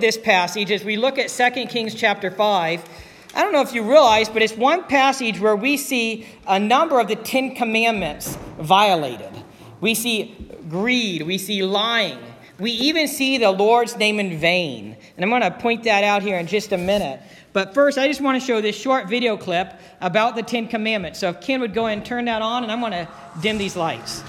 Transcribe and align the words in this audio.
this 0.00 0.16
passage 0.16 0.70
as 0.70 0.82
we 0.82 0.96
look 0.96 1.18
at 1.18 1.28
2 1.28 1.66
Kings 1.66 1.94
chapter 1.94 2.30
5. 2.30 2.84
I 3.34 3.42
don't 3.42 3.52
know 3.52 3.60
if 3.60 3.74
you 3.74 3.82
realize, 3.82 4.30
but 4.30 4.40
it's 4.40 4.56
one 4.56 4.84
passage 4.84 5.38
where 5.38 5.56
we 5.56 5.76
see 5.76 6.26
a 6.46 6.58
number 6.58 7.00
of 7.00 7.08
the 7.08 7.16
Ten 7.16 7.54
Commandments 7.54 8.38
violated. 8.58 9.30
We 9.82 9.94
see 9.94 10.34
greed, 10.70 11.20
we 11.22 11.36
see 11.36 11.62
lying, 11.62 12.18
we 12.58 12.70
even 12.70 13.08
see 13.08 13.36
the 13.36 13.50
Lord's 13.50 13.94
name 13.98 14.20
in 14.20 14.38
vain. 14.38 14.96
And 15.16 15.24
I'm 15.24 15.28
going 15.28 15.42
to 15.42 15.58
point 15.58 15.84
that 15.84 16.02
out 16.02 16.22
here 16.22 16.38
in 16.38 16.46
just 16.46 16.72
a 16.72 16.78
minute. 16.78 17.20
But 17.52 17.74
first, 17.74 17.98
I 17.98 18.08
just 18.08 18.22
want 18.22 18.40
to 18.40 18.46
show 18.46 18.62
this 18.62 18.76
short 18.76 19.06
video 19.06 19.36
clip 19.36 19.78
about 20.00 20.34
the 20.34 20.42
Ten 20.42 20.66
Commandments. 20.66 21.18
So 21.18 21.28
if 21.28 21.42
Ken 21.42 21.60
would 21.60 21.74
go 21.74 21.86
and 21.86 22.02
turn 22.02 22.24
that 22.24 22.40
on, 22.40 22.62
and 22.62 22.72
I'm 22.72 22.80
going 22.80 22.92
to 22.92 23.08
dim 23.42 23.58
these 23.58 23.76
lights. 23.76 24.22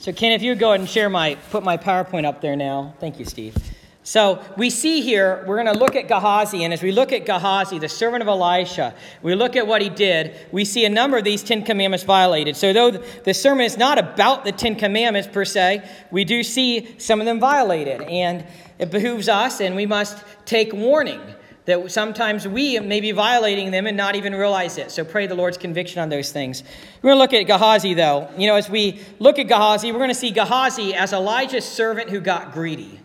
So, 0.00 0.12
Ken, 0.12 0.30
if 0.30 0.42
you 0.42 0.52
would 0.52 0.60
go 0.60 0.68
ahead 0.68 0.78
and 0.78 0.88
share 0.88 1.10
my, 1.10 1.34
put 1.50 1.64
my 1.64 1.76
PowerPoint 1.76 2.24
up 2.24 2.40
there 2.40 2.54
now. 2.54 2.94
Thank 3.00 3.18
you, 3.18 3.24
Steve. 3.24 3.56
So 4.04 4.40
we 4.56 4.70
see 4.70 5.00
here, 5.00 5.44
we're 5.44 5.60
going 5.60 5.74
to 5.74 5.78
look 5.78 5.96
at 5.96 6.06
Gehazi, 6.06 6.62
and 6.62 6.72
as 6.72 6.84
we 6.84 6.92
look 6.92 7.12
at 7.12 7.26
Gehazi, 7.26 7.80
the 7.80 7.88
servant 7.88 8.22
of 8.22 8.28
Elisha, 8.28 8.94
we 9.22 9.34
look 9.34 9.56
at 9.56 9.66
what 9.66 9.82
he 9.82 9.88
did, 9.88 10.36
we 10.52 10.64
see 10.64 10.84
a 10.84 10.88
number 10.88 11.18
of 11.18 11.24
these 11.24 11.42
Ten 11.42 11.64
Commandments 11.64 12.04
violated. 12.04 12.56
So 12.56 12.72
though 12.72 12.92
the 12.92 13.34
sermon 13.34 13.64
is 13.66 13.76
not 13.76 13.98
about 13.98 14.44
the 14.44 14.52
Ten 14.52 14.76
Commandments 14.76 15.28
per 15.28 15.44
se, 15.44 15.86
we 16.12 16.24
do 16.24 16.44
see 16.44 16.96
some 16.98 17.18
of 17.18 17.26
them 17.26 17.40
violated. 17.40 18.00
And 18.02 18.46
it 18.78 18.92
behooves 18.92 19.28
us, 19.28 19.60
and 19.60 19.74
we 19.74 19.84
must 19.84 20.24
take 20.46 20.72
warning 20.72 21.20
that 21.68 21.92
sometimes 21.92 22.48
we 22.48 22.80
may 22.80 22.98
be 22.98 23.12
violating 23.12 23.70
them 23.70 23.86
and 23.86 23.94
not 23.94 24.16
even 24.16 24.34
realize 24.34 24.78
it. 24.78 24.90
So 24.90 25.04
pray 25.04 25.26
the 25.26 25.34
Lord's 25.34 25.58
conviction 25.58 26.00
on 26.00 26.08
those 26.08 26.32
things. 26.32 26.62
We're 27.02 27.10
going 27.10 27.16
to 27.16 27.20
look 27.20 27.34
at 27.34 27.46
Gehazi, 27.46 27.92
though. 27.92 28.26
You 28.38 28.46
know, 28.46 28.54
as 28.54 28.70
we 28.70 29.02
look 29.18 29.38
at 29.38 29.48
Gehazi, 29.48 29.92
we're 29.92 29.98
going 29.98 30.08
to 30.08 30.14
see 30.14 30.30
Gehazi 30.30 30.94
as 30.94 31.12
Elijah's 31.12 31.66
servant 31.66 32.08
who 32.08 32.20
got 32.20 32.52
greedy. 32.52 32.98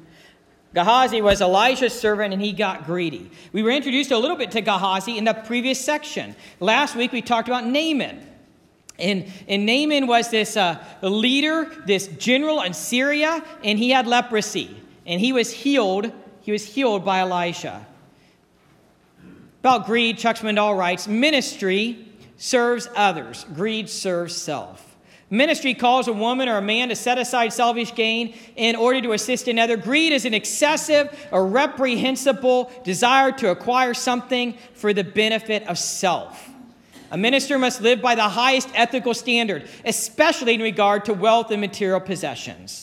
Gehazi 0.74 1.22
was 1.22 1.42
Elijah's 1.42 1.92
servant 1.92 2.32
and 2.34 2.42
he 2.42 2.54
got 2.54 2.86
greedy. 2.86 3.30
We 3.52 3.64
were 3.64 3.70
introduced 3.70 4.12
a 4.12 4.18
little 4.18 4.38
bit 4.38 4.52
to 4.52 4.62
Gehazi 4.62 5.18
in 5.18 5.26
the 5.26 5.34
previous 5.34 5.84
section. 5.84 6.34
Last 6.62 6.96
week 6.96 7.12
we 7.12 7.22
talked 7.22 7.50
about 7.50 7.66
Naaman. 7.66 8.26
And, 8.98 9.30
and 9.50 9.66
Naaman 9.66 10.08
was 10.08 10.30
this 10.30 10.56
uh, 10.56 10.82
leader, 11.02 11.70
this 11.86 12.08
general 12.08 12.62
in 12.62 12.74
Syria, 12.74 13.44
and 13.62 13.78
he 13.78 13.90
had 13.90 14.08
leprosy. 14.08 14.74
And 15.06 15.20
he 15.20 15.34
was 15.34 15.52
healed. 15.52 16.14
He 16.40 16.54
was 16.54 16.64
healed 16.66 17.04
by 17.04 17.20
Elisha. 17.20 17.88
About 19.64 19.86
greed, 19.86 20.18
Chuck 20.18 20.36
Swindoll 20.36 20.78
writes 20.78 21.08
Ministry 21.08 22.06
serves 22.36 22.90
others, 22.98 23.46
greed 23.56 23.88
serves 23.88 24.36
self. 24.36 24.98
Ministry 25.30 25.74
calls 25.74 26.10
a 26.10 26.12
woman 26.12 26.50
or 26.50 26.58
a 26.58 26.62
man 26.62 26.90
to 26.90 26.98
set 26.98 27.18
aside 27.18 27.54
selfish 27.54 27.96
gain 27.96 28.36
in 28.58 28.76
order 28.76 29.00
to 29.00 29.14
assist 29.14 29.48
another. 29.48 29.78
Greed 29.78 30.12
is 30.12 30.26
an 30.26 30.34
excessive 30.34 31.18
or 31.32 31.48
reprehensible 31.48 32.70
desire 32.84 33.32
to 33.32 33.52
acquire 33.52 33.94
something 33.94 34.58
for 34.74 34.92
the 34.92 35.06
benefit 35.06 35.66
of 35.70 35.78
self. 35.78 36.50
A 37.10 37.18
minister 37.18 37.58
must 37.58 37.80
live 37.80 38.02
by 38.02 38.16
the 38.16 38.28
highest 38.28 38.68
ethical 38.76 39.14
standard, 39.14 39.70
especially 39.86 40.56
in 40.56 40.62
regard 40.62 41.06
to 41.06 41.14
wealth 41.14 41.52
and 41.52 41.62
material 41.62 42.02
possessions. 42.02 42.83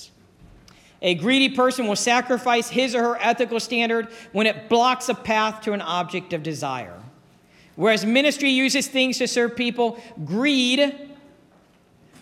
A 1.03 1.15
greedy 1.15 1.49
person 1.49 1.87
will 1.87 1.97
sacrifice 1.97 2.69
his 2.69 2.95
or 2.95 3.03
her 3.03 3.19
ethical 3.21 3.59
standard 3.59 4.09
when 4.33 4.47
it 4.47 4.69
blocks 4.69 5.09
a 5.09 5.15
path 5.15 5.63
to 5.63 5.73
an 5.73 5.81
object 5.81 6.33
of 6.33 6.43
desire. 6.43 7.01
Whereas 7.77 8.05
ministry 8.05 8.51
uses 8.51 8.89
things 8.89 9.19
to 9.19 9.27
serve 9.27 9.57
people, 9.57 10.03
greed 10.25 11.11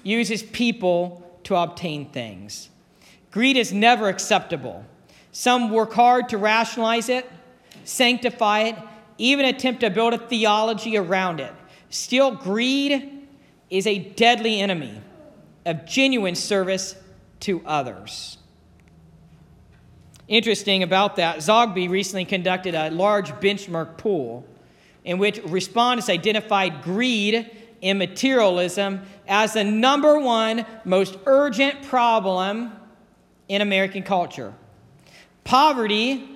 uses 0.05 0.43
people 0.43 1.41
to 1.45 1.57
obtain 1.57 2.11
things. 2.11 2.71
Greed 3.31 3.57
is 3.57 3.73
never 3.73 4.09
acceptable. 4.09 4.85
Some 5.33 5.71
work 5.71 5.93
hard 5.93 6.29
to 6.31 6.39
rationalize 6.39 7.09
it, 7.09 7.31
sanctify 7.85 8.61
it, 8.61 8.77
even 9.19 9.45
attempt 9.45 9.81
to 9.81 9.91
build 9.91 10.15
a 10.15 10.19
theology 10.19 10.97
around 10.97 11.41
it. 11.41 11.53
Still, 11.91 12.31
greed 12.31 13.27
is 13.71 13.87
a 13.87 13.99
deadly 13.99 14.61
enemy 14.61 15.01
of 15.67 15.85
genuine 15.85 16.35
service 16.35 16.95
to 17.41 17.63
others. 17.67 18.38
Interesting 20.29 20.83
about 20.83 21.17
that, 21.17 21.39
Zogby 21.39 21.89
recently 21.89 22.27
conducted 22.27 22.75
a 22.75 22.91
large 22.91 23.31
benchmark 23.33 23.97
poll 23.97 24.47
in 25.05 25.17
which 25.17 25.43
respondents 25.45 26.11
identified 26.11 26.83
greed 26.83 27.51
and 27.83 27.99
materialism 27.99 29.01
as 29.27 29.55
the 29.55 29.65
number 29.65 30.19
one 30.19 30.67
most 30.85 31.17
urgent 31.25 31.83
problem 31.85 32.73
in 33.49 33.63
American 33.63 34.03
culture. 34.03 34.53
Poverty 35.45 36.29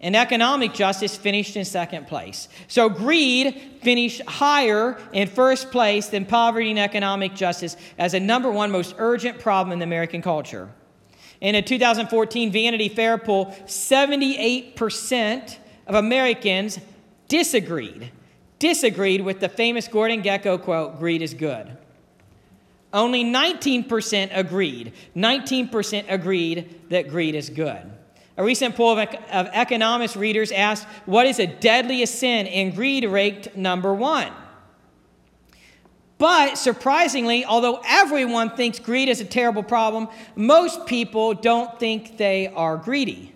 and 0.00 0.16
economic 0.16 0.74
justice 0.74 1.16
finished 1.16 1.56
in 1.56 1.64
second 1.64 2.08
place. 2.08 2.48
So 2.66 2.88
greed 2.88 3.60
finished 3.80 4.22
higher 4.22 4.98
in 5.12 5.28
first 5.28 5.70
place 5.70 6.08
than 6.08 6.24
poverty 6.24 6.70
and 6.70 6.78
economic 6.80 7.34
justice 7.34 7.76
as 7.96 8.12
the 8.12 8.20
number 8.20 8.50
one 8.50 8.72
most 8.72 8.94
urgent 8.98 9.38
problem 9.38 9.72
in 9.72 9.82
American 9.82 10.22
culture. 10.22 10.68
In 11.40 11.54
a 11.54 11.62
2014 11.62 12.50
Vanity 12.52 12.88
Fair 12.88 13.16
poll, 13.18 13.46
78% 13.66 15.56
of 15.86 15.94
Americans 15.94 16.80
disagreed, 17.28 18.10
disagreed 18.58 19.20
with 19.20 19.40
the 19.40 19.48
famous 19.48 19.86
Gordon 19.86 20.22
Gekko 20.22 20.60
quote, 20.60 20.98
greed 20.98 21.22
is 21.22 21.34
good. 21.34 21.76
Only 22.92 23.22
19% 23.22 24.30
agreed. 24.32 24.92
19% 25.14 26.04
agreed 26.08 26.80
that 26.88 27.08
greed 27.08 27.34
is 27.34 27.50
good. 27.50 27.92
A 28.38 28.44
recent 28.44 28.76
poll 28.76 28.98
of, 28.98 29.08
of 29.32 29.48
economist 29.52 30.16
readers 30.16 30.52
asked, 30.52 30.86
What 31.04 31.26
is 31.26 31.36
the 31.38 31.46
deadliest 31.46 32.14
sin? 32.14 32.46
And 32.46 32.74
greed 32.74 33.04
ranked 33.04 33.56
number 33.56 33.92
one. 33.92 34.32
But 36.18 36.58
surprisingly, 36.58 37.44
although 37.44 37.80
everyone 37.86 38.50
thinks 38.50 38.80
greed 38.80 39.08
is 39.08 39.20
a 39.20 39.24
terrible 39.24 39.62
problem, 39.62 40.08
most 40.34 40.86
people 40.86 41.32
don't 41.32 41.78
think 41.78 42.18
they 42.18 42.48
are 42.48 42.76
greedy. 42.76 43.32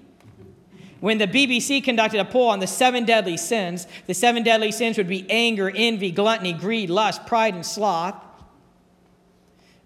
When 0.98 1.18
the 1.18 1.26
BBC 1.26 1.82
conducted 1.82 2.20
a 2.20 2.24
poll 2.24 2.48
on 2.48 2.58
the 2.60 2.66
seven 2.66 3.04
deadly 3.04 3.36
sins, 3.36 3.86
the 4.06 4.14
seven 4.14 4.42
deadly 4.42 4.72
sins 4.72 4.98
would 4.98 5.08
be 5.08 5.28
anger, 5.30 5.70
envy, 5.74 6.10
gluttony, 6.10 6.52
greed, 6.52 6.90
lust, 6.90 7.26
pride, 7.26 7.54
and 7.54 7.66
sloth. 7.66 8.14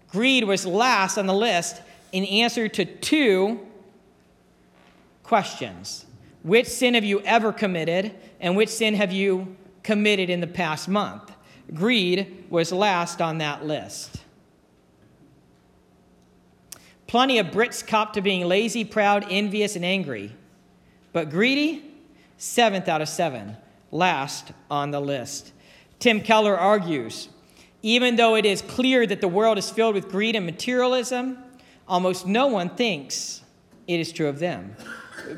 Greed 0.09 0.43
was 0.43 0.65
last 0.65 1.17
on 1.17 1.27
the 1.27 1.33
list 1.33 1.81
in 2.11 2.23
answer 2.25 2.67
to 2.67 2.85
two 2.85 3.59
questions 5.23 6.05
Which 6.43 6.67
sin 6.67 6.93
have 6.93 7.03
you 7.03 7.21
ever 7.21 7.51
committed, 7.51 8.13
and 8.39 8.55
which 8.55 8.69
sin 8.69 8.93
have 8.95 9.11
you 9.11 9.55
committed 9.83 10.29
in 10.29 10.39
the 10.39 10.47
past 10.47 10.87
month? 10.87 11.31
Greed 11.73 12.45
was 12.49 12.71
last 12.71 13.21
on 13.21 13.39
that 13.39 13.65
list. 13.65 14.21
Plenty 17.07 17.39
of 17.39 17.47
Brits 17.47 17.85
cop 17.85 18.13
to 18.13 18.21
being 18.21 18.45
lazy, 18.45 18.83
proud, 18.83 19.25
envious, 19.29 19.75
and 19.75 19.85
angry. 19.85 20.35
But 21.13 21.29
greedy, 21.29 21.85
seventh 22.37 22.87
out 22.87 23.01
of 23.01 23.09
seven, 23.09 23.55
last 23.91 24.51
on 24.69 24.91
the 24.91 24.99
list. 24.99 25.53
Tim 25.99 26.21
Keller 26.21 26.57
argues 26.57 27.29
even 27.83 28.15
though 28.15 28.35
it 28.35 28.45
is 28.45 28.61
clear 28.61 29.05
that 29.05 29.21
the 29.21 29.27
world 29.27 29.57
is 29.57 29.69
filled 29.69 29.95
with 29.95 30.09
greed 30.09 30.35
and 30.35 30.45
materialism, 30.45 31.37
almost 31.87 32.25
no 32.25 32.47
one 32.47 32.69
thinks 32.69 33.41
it 33.87 33.99
is 33.99 34.11
true 34.11 34.27
of 34.27 34.39
them. 34.39 34.75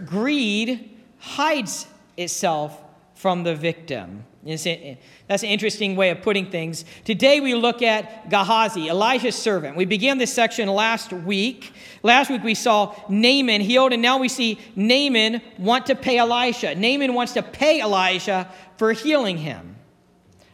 Greed 0.06 0.98
hides 1.20 1.86
itself 2.18 2.82
from 3.14 3.44
the 3.44 3.56
victim. 3.56 4.26
That's 4.44 5.44
an 5.44 5.50
interesting 5.50 5.98
way 5.98 6.12
of 6.12 6.22
putting 6.22 6.50
things. 6.50 6.86
Today 7.04 7.42
we 7.42 7.56
look 7.56 7.82
at 7.82 8.30
Gehazi, 8.30 8.88
Elijah's 8.88 9.36
servant. 9.36 9.76
We 9.76 9.86
began 9.86 10.18
this 10.18 10.34
section 10.34 10.70
last 10.70 11.12
week. 11.12 11.74
Last 12.04 12.30
week 12.30 12.44
we 12.44 12.56
saw 12.56 12.96
Naaman 13.10 13.60
healed, 13.60 13.92
and 13.92 14.02
now 14.02 14.18
we 14.18 14.30
see 14.30 14.58
Naaman 14.78 15.42
want 15.58 15.88
to 15.88 15.96
pay 15.96 16.18
Elisha. 16.18 16.74
Naaman 16.76 17.14
wants 17.14 17.34
to 17.34 17.44
pay 17.44 17.82
Elijah 17.82 18.50
for 18.78 18.94
healing 18.94 19.38
him. 19.38 19.76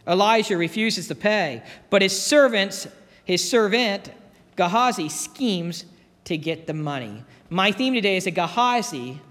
Elijah 0.07 0.57
refuses 0.57 1.07
to 1.07 1.15
pay, 1.15 1.61
but 1.89 2.01
his 2.01 2.19
servants, 2.19 2.87
his 3.23 3.47
servant 3.47 4.11
Gehazi 4.55 5.09
schemes 5.09 5.85
to 6.23 6.37
get 6.37 6.65
the 6.65 6.73
money. 6.73 7.23
My 7.49 7.71
theme 7.71 7.93
today 7.93 8.17
is 8.17 8.25
a 8.25 8.31
Gehazi, 8.31 9.21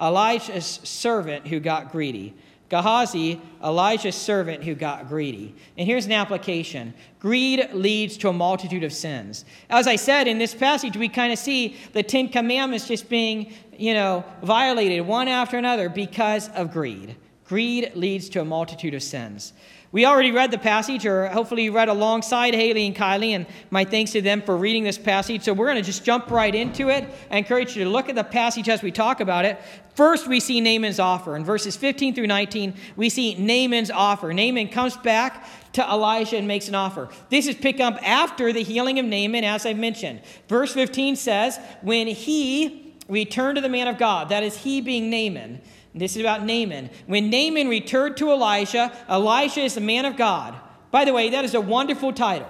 Elijah's 0.00 0.80
servant 0.82 1.46
who 1.46 1.60
got 1.60 1.90
greedy. 1.90 2.34
Gehazi, 2.74 3.40
Elijah's 3.62 4.16
servant 4.16 4.64
who 4.64 4.74
got 4.74 5.06
greedy. 5.06 5.54
And 5.78 5.86
here's 5.86 6.06
an 6.06 6.12
application 6.12 6.92
greed 7.20 7.68
leads 7.72 8.16
to 8.18 8.28
a 8.28 8.32
multitude 8.32 8.82
of 8.82 8.92
sins. 8.92 9.44
As 9.70 9.86
I 9.86 9.94
said 9.94 10.26
in 10.26 10.38
this 10.38 10.54
passage, 10.54 10.96
we 10.96 11.08
kind 11.08 11.32
of 11.32 11.38
see 11.38 11.76
the 11.92 12.02
Ten 12.02 12.28
Commandments 12.28 12.88
just 12.88 13.08
being, 13.08 13.52
you 13.78 13.94
know, 13.94 14.24
violated 14.42 15.06
one 15.06 15.28
after 15.28 15.56
another 15.56 15.88
because 15.88 16.48
of 16.48 16.72
greed. 16.72 17.14
Greed 17.44 17.92
leads 17.94 18.28
to 18.30 18.40
a 18.40 18.44
multitude 18.44 18.94
of 18.94 19.04
sins. 19.04 19.52
We 19.94 20.06
already 20.06 20.32
read 20.32 20.50
the 20.50 20.58
passage, 20.58 21.06
or 21.06 21.28
hopefully 21.28 21.62
you 21.62 21.70
read 21.70 21.88
alongside 21.88 22.52
Haley 22.52 22.84
and 22.84 22.96
Kylie, 22.96 23.30
and 23.30 23.46
my 23.70 23.84
thanks 23.84 24.10
to 24.10 24.20
them 24.20 24.42
for 24.42 24.56
reading 24.56 24.82
this 24.82 24.98
passage. 24.98 25.44
So 25.44 25.52
we're 25.52 25.66
going 25.66 25.76
to 25.76 25.84
just 25.84 26.04
jump 26.04 26.32
right 26.32 26.52
into 26.52 26.88
it. 26.88 27.08
I 27.30 27.38
encourage 27.38 27.76
you 27.76 27.84
to 27.84 27.90
look 27.90 28.08
at 28.08 28.16
the 28.16 28.24
passage 28.24 28.68
as 28.68 28.82
we 28.82 28.90
talk 28.90 29.20
about 29.20 29.44
it. 29.44 29.56
First, 29.94 30.26
we 30.26 30.40
see 30.40 30.60
Naaman's 30.60 30.98
offer. 30.98 31.36
In 31.36 31.44
verses 31.44 31.76
15 31.76 32.12
through 32.12 32.26
19, 32.26 32.74
we 32.96 33.08
see 33.08 33.36
Naaman's 33.36 33.92
offer. 33.92 34.34
Naaman 34.34 34.66
comes 34.66 34.96
back 34.96 35.46
to 35.74 35.82
Elijah 35.84 36.38
and 36.38 36.48
makes 36.48 36.66
an 36.66 36.74
offer. 36.74 37.08
This 37.28 37.46
is 37.46 37.54
picked 37.54 37.80
up 37.80 37.96
after 38.02 38.52
the 38.52 38.64
healing 38.64 38.98
of 38.98 39.06
Naaman, 39.06 39.44
as 39.44 39.64
I 39.64 39.74
mentioned. 39.74 40.22
Verse 40.48 40.74
15 40.74 41.14
says, 41.14 41.60
When 41.82 42.08
he 42.08 42.96
returned 43.08 43.58
to 43.58 43.62
the 43.62 43.68
man 43.68 43.86
of 43.86 43.96
God, 43.98 44.30
that 44.30 44.42
is, 44.42 44.56
he 44.56 44.80
being 44.80 45.08
Naaman, 45.08 45.60
this 45.94 46.16
is 46.16 46.20
about 46.20 46.44
Naaman. 46.44 46.90
When 47.06 47.30
Naaman 47.30 47.68
returned 47.68 48.16
to 48.16 48.30
Elijah, 48.32 48.92
Elijah 49.08 49.60
is 49.60 49.76
a 49.76 49.80
man 49.80 50.04
of 50.04 50.16
God. 50.16 50.54
By 50.90 51.04
the 51.04 51.12
way, 51.12 51.30
that 51.30 51.44
is 51.44 51.54
a 51.54 51.60
wonderful 51.60 52.12
title. 52.12 52.48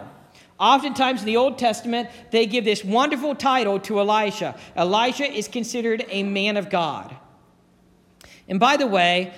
Oftentimes 0.58 1.20
in 1.20 1.26
the 1.26 1.36
Old 1.36 1.58
Testament, 1.58 2.08
they 2.30 2.46
give 2.46 2.64
this 2.64 2.84
wonderful 2.84 3.34
title 3.34 3.80
to 3.80 4.00
Elisha. 4.00 4.56
Elijah 4.76 5.30
is 5.30 5.48
considered 5.48 6.04
a 6.08 6.22
man 6.22 6.56
of 6.56 6.70
God. 6.70 7.14
And 8.48 8.60
by 8.60 8.76
the 8.76 8.86
way, 8.86 9.34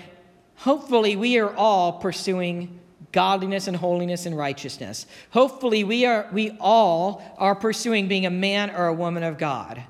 hopefully 0.56 1.16
we 1.16 1.38
are 1.38 1.54
all 1.54 1.94
pursuing 1.94 2.80
godliness 3.12 3.66
and 3.66 3.76
holiness 3.76 4.26
and 4.26 4.36
righteousness. 4.36 5.06
Hopefully 5.30 5.84
we 5.84 6.04
are 6.04 6.28
we 6.32 6.56
all 6.60 7.22
are 7.38 7.54
pursuing 7.54 8.08
being 8.08 8.26
a 8.26 8.30
man 8.30 8.70
or 8.70 8.86
a 8.86 8.94
woman 8.94 9.22
of 9.22 9.38
God. 9.38 9.82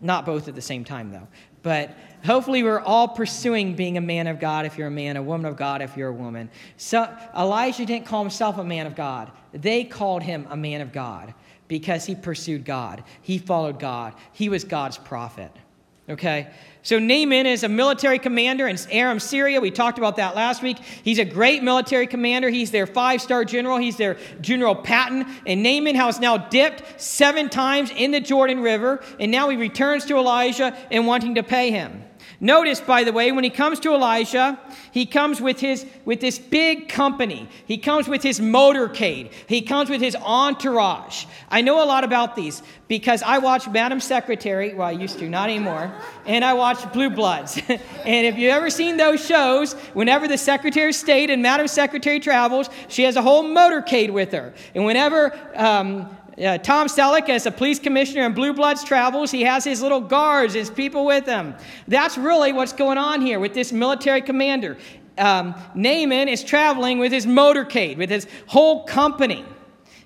Not 0.00 0.24
both 0.24 0.48
at 0.48 0.54
the 0.54 0.62
same 0.62 0.84
time 0.84 1.12
though. 1.12 1.28
But 1.62 1.94
hopefully, 2.24 2.62
we're 2.62 2.80
all 2.80 3.08
pursuing 3.08 3.74
being 3.74 3.96
a 3.96 4.00
man 4.00 4.26
of 4.26 4.40
God 4.40 4.66
if 4.66 4.78
you're 4.78 4.88
a 4.88 4.90
man, 4.90 5.16
a 5.16 5.22
woman 5.22 5.46
of 5.46 5.56
God 5.56 5.82
if 5.82 5.96
you're 5.96 6.08
a 6.08 6.14
woman. 6.14 6.50
So, 6.76 7.08
Elijah 7.36 7.86
didn't 7.86 8.06
call 8.06 8.22
himself 8.22 8.58
a 8.58 8.64
man 8.64 8.86
of 8.86 8.96
God, 8.96 9.30
they 9.52 9.84
called 9.84 10.22
him 10.22 10.46
a 10.50 10.56
man 10.56 10.80
of 10.80 10.92
God 10.92 11.34
because 11.68 12.04
he 12.04 12.14
pursued 12.14 12.64
God, 12.64 13.04
he 13.22 13.38
followed 13.38 13.78
God, 13.78 14.14
he 14.32 14.48
was 14.48 14.64
God's 14.64 14.98
prophet. 14.98 15.52
Okay? 16.08 16.50
So 16.82 16.98
Naaman 16.98 17.46
is 17.46 17.62
a 17.62 17.68
military 17.68 18.18
commander 18.18 18.66
in 18.66 18.76
Aram, 18.90 19.20
Syria. 19.20 19.60
We 19.60 19.70
talked 19.70 19.98
about 19.98 20.16
that 20.16 20.34
last 20.34 20.60
week. 20.60 20.78
He's 20.78 21.20
a 21.20 21.24
great 21.24 21.62
military 21.62 22.08
commander. 22.08 22.50
He's 22.50 22.72
their 22.72 22.88
five-star 22.88 23.44
general. 23.44 23.78
He's 23.78 23.96
their 23.96 24.18
General 24.40 24.74
Patton. 24.74 25.24
And 25.46 25.62
Naaman 25.62 25.94
has 25.94 26.18
now 26.18 26.38
dipped 26.38 27.00
seven 27.00 27.48
times 27.48 27.92
in 27.96 28.10
the 28.10 28.20
Jordan 28.20 28.60
River, 28.60 29.00
and 29.20 29.30
now 29.30 29.48
he 29.48 29.56
returns 29.56 30.04
to 30.06 30.16
Elijah 30.16 30.76
and 30.90 31.06
wanting 31.06 31.36
to 31.36 31.44
pay 31.44 31.70
him. 31.70 32.02
Notice, 32.42 32.80
by 32.80 33.04
the 33.04 33.12
way, 33.12 33.30
when 33.30 33.44
he 33.44 33.50
comes 33.50 33.78
to 33.80 33.94
Elijah, 33.94 34.58
he 34.90 35.06
comes 35.06 35.40
with, 35.40 35.60
his, 35.60 35.86
with 36.04 36.20
this 36.20 36.40
big 36.40 36.88
company. 36.88 37.48
He 37.66 37.78
comes 37.78 38.08
with 38.08 38.24
his 38.24 38.40
motorcade. 38.40 39.30
He 39.46 39.62
comes 39.62 39.88
with 39.88 40.00
his 40.00 40.16
entourage. 40.16 41.26
I 41.48 41.60
know 41.60 41.84
a 41.84 41.86
lot 41.86 42.02
about 42.02 42.34
these 42.34 42.60
because 42.88 43.22
I 43.22 43.38
watch 43.38 43.68
Madam 43.68 44.00
Secretary, 44.00 44.74
well, 44.74 44.88
I 44.88 44.90
used 44.90 45.20
to, 45.20 45.28
not 45.28 45.50
anymore, 45.50 45.94
and 46.26 46.44
I 46.44 46.54
watch 46.54 46.92
Blue 46.92 47.10
Bloods. 47.10 47.62
and 47.68 48.26
if 48.26 48.36
you've 48.36 48.50
ever 48.50 48.70
seen 48.70 48.96
those 48.96 49.24
shows, 49.24 49.74
whenever 49.94 50.26
the 50.26 50.36
Secretary 50.36 50.88
of 50.88 50.96
State 50.96 51.30
and 51.30 51.42
Madam 51.42 51.68
Secretary 51.68 52.18
travels, 52.18 52.68
she 52.88 53.04
has 53.04 53.14
a 53.14 53.22
whole 53.22 53.44
motorcade 53.44 54.10
with 54.10 54.32
her. 54.32 54.52
And 54.74 54.84
whenever 54.84 55.32
um, 55.54 56.16
uh, 56.38 56.58
Tom 56.58 56.86
Selleck, 56.86 57.28
as 57.28 57.46
a 57.46 57.50
police 57.50 57.78
commissioner 57.78 58.24
in 58.24 58.32
Blue 58.32 58.52
Bloods 58.52 58.82
travels, 58.84 59.30
he 59.30 59.42
has 59.42 59.64
his 59.64 59.82
little 59.82 60.00
guards, 60.00 60.54
his 60.54 60.70
people 60.70 61.04
with 61.04 61.26
him. 61.26 61.54
That's 61.88 62.16
really 62.16 62.52
what's 62.52 62.72
going 62.72 62.98
on 62.98 63.20
here 63.20 63.38
with 63.38 63.52
this 63.52 63.72
military 63.72 64.22
commander. 64.22 64.78
Um, 65.18 65.54
Naaman 65.74 66.28
is 66.28 66.42
traveling 66.42 66.98
with 66.98 67.12
his 67.12 67.26
motorcade, 67.26 67.98
with 67.98 68.08
his 68.08 68.26
whole 68.46 68.84
company. 68.84 69.44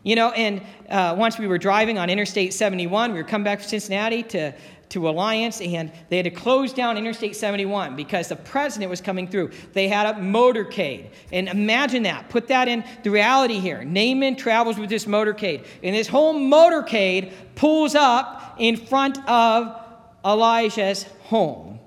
You 0.02 0.14
know, 0.17 0.31
and 0.32 0.62
uh, 0.88 1.14
once 1.19 1.38
we 1.38 1.46
were 1.46 1.58
driving 1.58 1.99
on 1.99 2.11
Interstate 2.11 2.55
71, 2.55 3.12
we 3.12 3.19
were 3.19 3.25
coming 3.26 3.44
back 3.44 3.61
from 3.61 3.69
Cincinnati 3.69 4.22
to 4.25 4.52
to 4.90 5.08
Alliance, 5.08 5.60
and 5.60 5.90
they 6.08 6.16
had 6.16 6.24
to 6.24 6.30
close 6.30 6.72
down 6.72 6.96
Interstate 6.96 7.34
71 7.34 7.96
because 7.96 8.28
the 8.28 8.36
president 8.36 8.88
was 8.90 9.00
coming 9.00 9.26
through. 9.26 9.50
They 9.72 9.88
had 9.88 10.06
a 10.06 10.18
motorcade. 10.18 11.10
And 11.32 11.48
imagine 11.48 12.04
that. 12.04 12.28
Put 12.28 12.48
that 12.48 12.68
in 12.68 12.84
the 13.02 13.10
reality 13.10 13.58
here. 13.58 13.84
Naaman 13.84 14.36
travels 14.36 14.78
with 14.78 14.88
this 14.88 15.06
motorcade, 15.06 15.66
and 15.82 15.94
this 15.94 16.08
whole 16.08 16.34
motorcade 16.34 17.32
pulls 17.54 17.94
up 17.94 18.56
in 18.58 18.76
front 18.76 19.18
of 19.28 19.80
Elijah's 20.24 21.04
home 21.24 21.78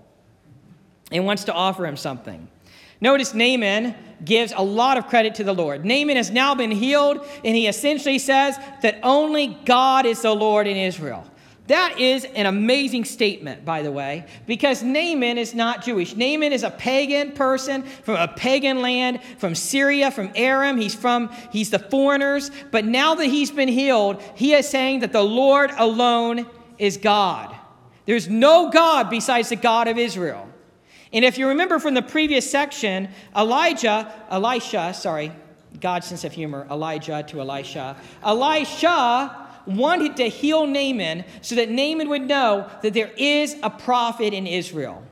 and 1.12 1.26
wants 1.26 1.46
to 1.46 1.54
offer 1.54 1.86
him 1.86 1.98
something. 1.98 2.48
Notice 3.02 3.34
Naaman 3.34 3.96
gives 4.24 4.52
a 4.56 4.62
lot 4.62 4.98
of 4.98 5.08
credit 5.08 5.36
to 5.36 5.44
the 5.44 5.54
Lord. 5.54 5.86
Naaman 5.86 6.18
has 6.18 6.30
now 6.30 6.54
been 6.54 6.72
healed, 6.72 7.26
and 7.46 7.56
he 7.56 7.68
essentially 7.68 8.20
says 8.20 8.58
that 8.82 9.00
only 9.04 9.58
God 9.66 10.06
is 10.06 10.22
the 10.22 10.34
Lord 10.34 10.68
in 10.68 10.76
Israel. 10.76 11.26
That 11.70 12.00
is 12.00 12.26
an 12.26 12.48
amazing 12.48 13.06
statement, 13.06 13.64
by 13.64 13.84
the 13.84 13.92
way, 13.92 14.26
because 14.48 14.82
Naaman 14.82 15.38
is 15.38 15.54
not 15.54 15.84
Jewish. 15.84 16.16
Naaman 16.16 16.52
is 16.52 16.64
a 16.64 16.72
pagan 16.72 17.34
person 17.34 17.84
from 17.84 18.16
a 18.16 18.28
pagan 18.28 18.82
land, 18.82 19.22
from 19.38 19.54
Syria, 19.54 20.10
from 20.10 20.32
Aram. 20.34 20.78
He's 20.78 20.96
from, 20.96 21.30
he's 21.52 21.70
the 21.70 21.78
foreigners. 21.78 22.50
But 22.72 22.86
now 22.86 23.14
that 23.14 23.28
he's 23.28 23.52
been 23.52 23.68
healed, 23.68 24.20
he 24.34 24.54
is 24.54 24.68
saying 24.68 25.02
that 25.02 25.14
the 25.14 25.22
Lord 25.22 25.70
alone 25.78 26.48
is 26.80 26.98
God. 26.98 27.56
There's 28.08 28.28
no 28.28 28.72
God 28.72 29.12
besides 29.12 29.50
the 29.50 29.56
God 29.56 29.88
of 29.88 30.00
Israel. 30.00 30.50
And 31.14 31.24
if 31.24 31.38
you 31.38 31.50
remember 31.50 31.78
from 31.78 31.94
the 31.94 32.02
previous 32.02 32.50
section, 32.50 33.10
Elijah, 33.38 34.12
Elisha, 34.32 34.96
sorry, 34.96 35.32
God's 35.80 36.08
sense 36.08 36.24
of 36.24 36.34
humor, 36.34 36.66
Elijah 36.72 37.22
to 37.28 37.42
Elisha, 37.42 37.96
Elisha 38.24 39.49
wanted 39.66 40.18
to 40.18 40.30
heal 40.30 40.66
Naaman 40.66 41.26
so 41.42 41.56
that 41.56 41.70
Naaman 41.70 42.10
would 42.10 42.24
know 42.24 42.70
that 42.82 42.94
there 42.94 43.12
is 43.18 43.56
a 43.64 43.70
prophet 43.70 44.34
in 44.34 44.48
Israel. 44.48 45.04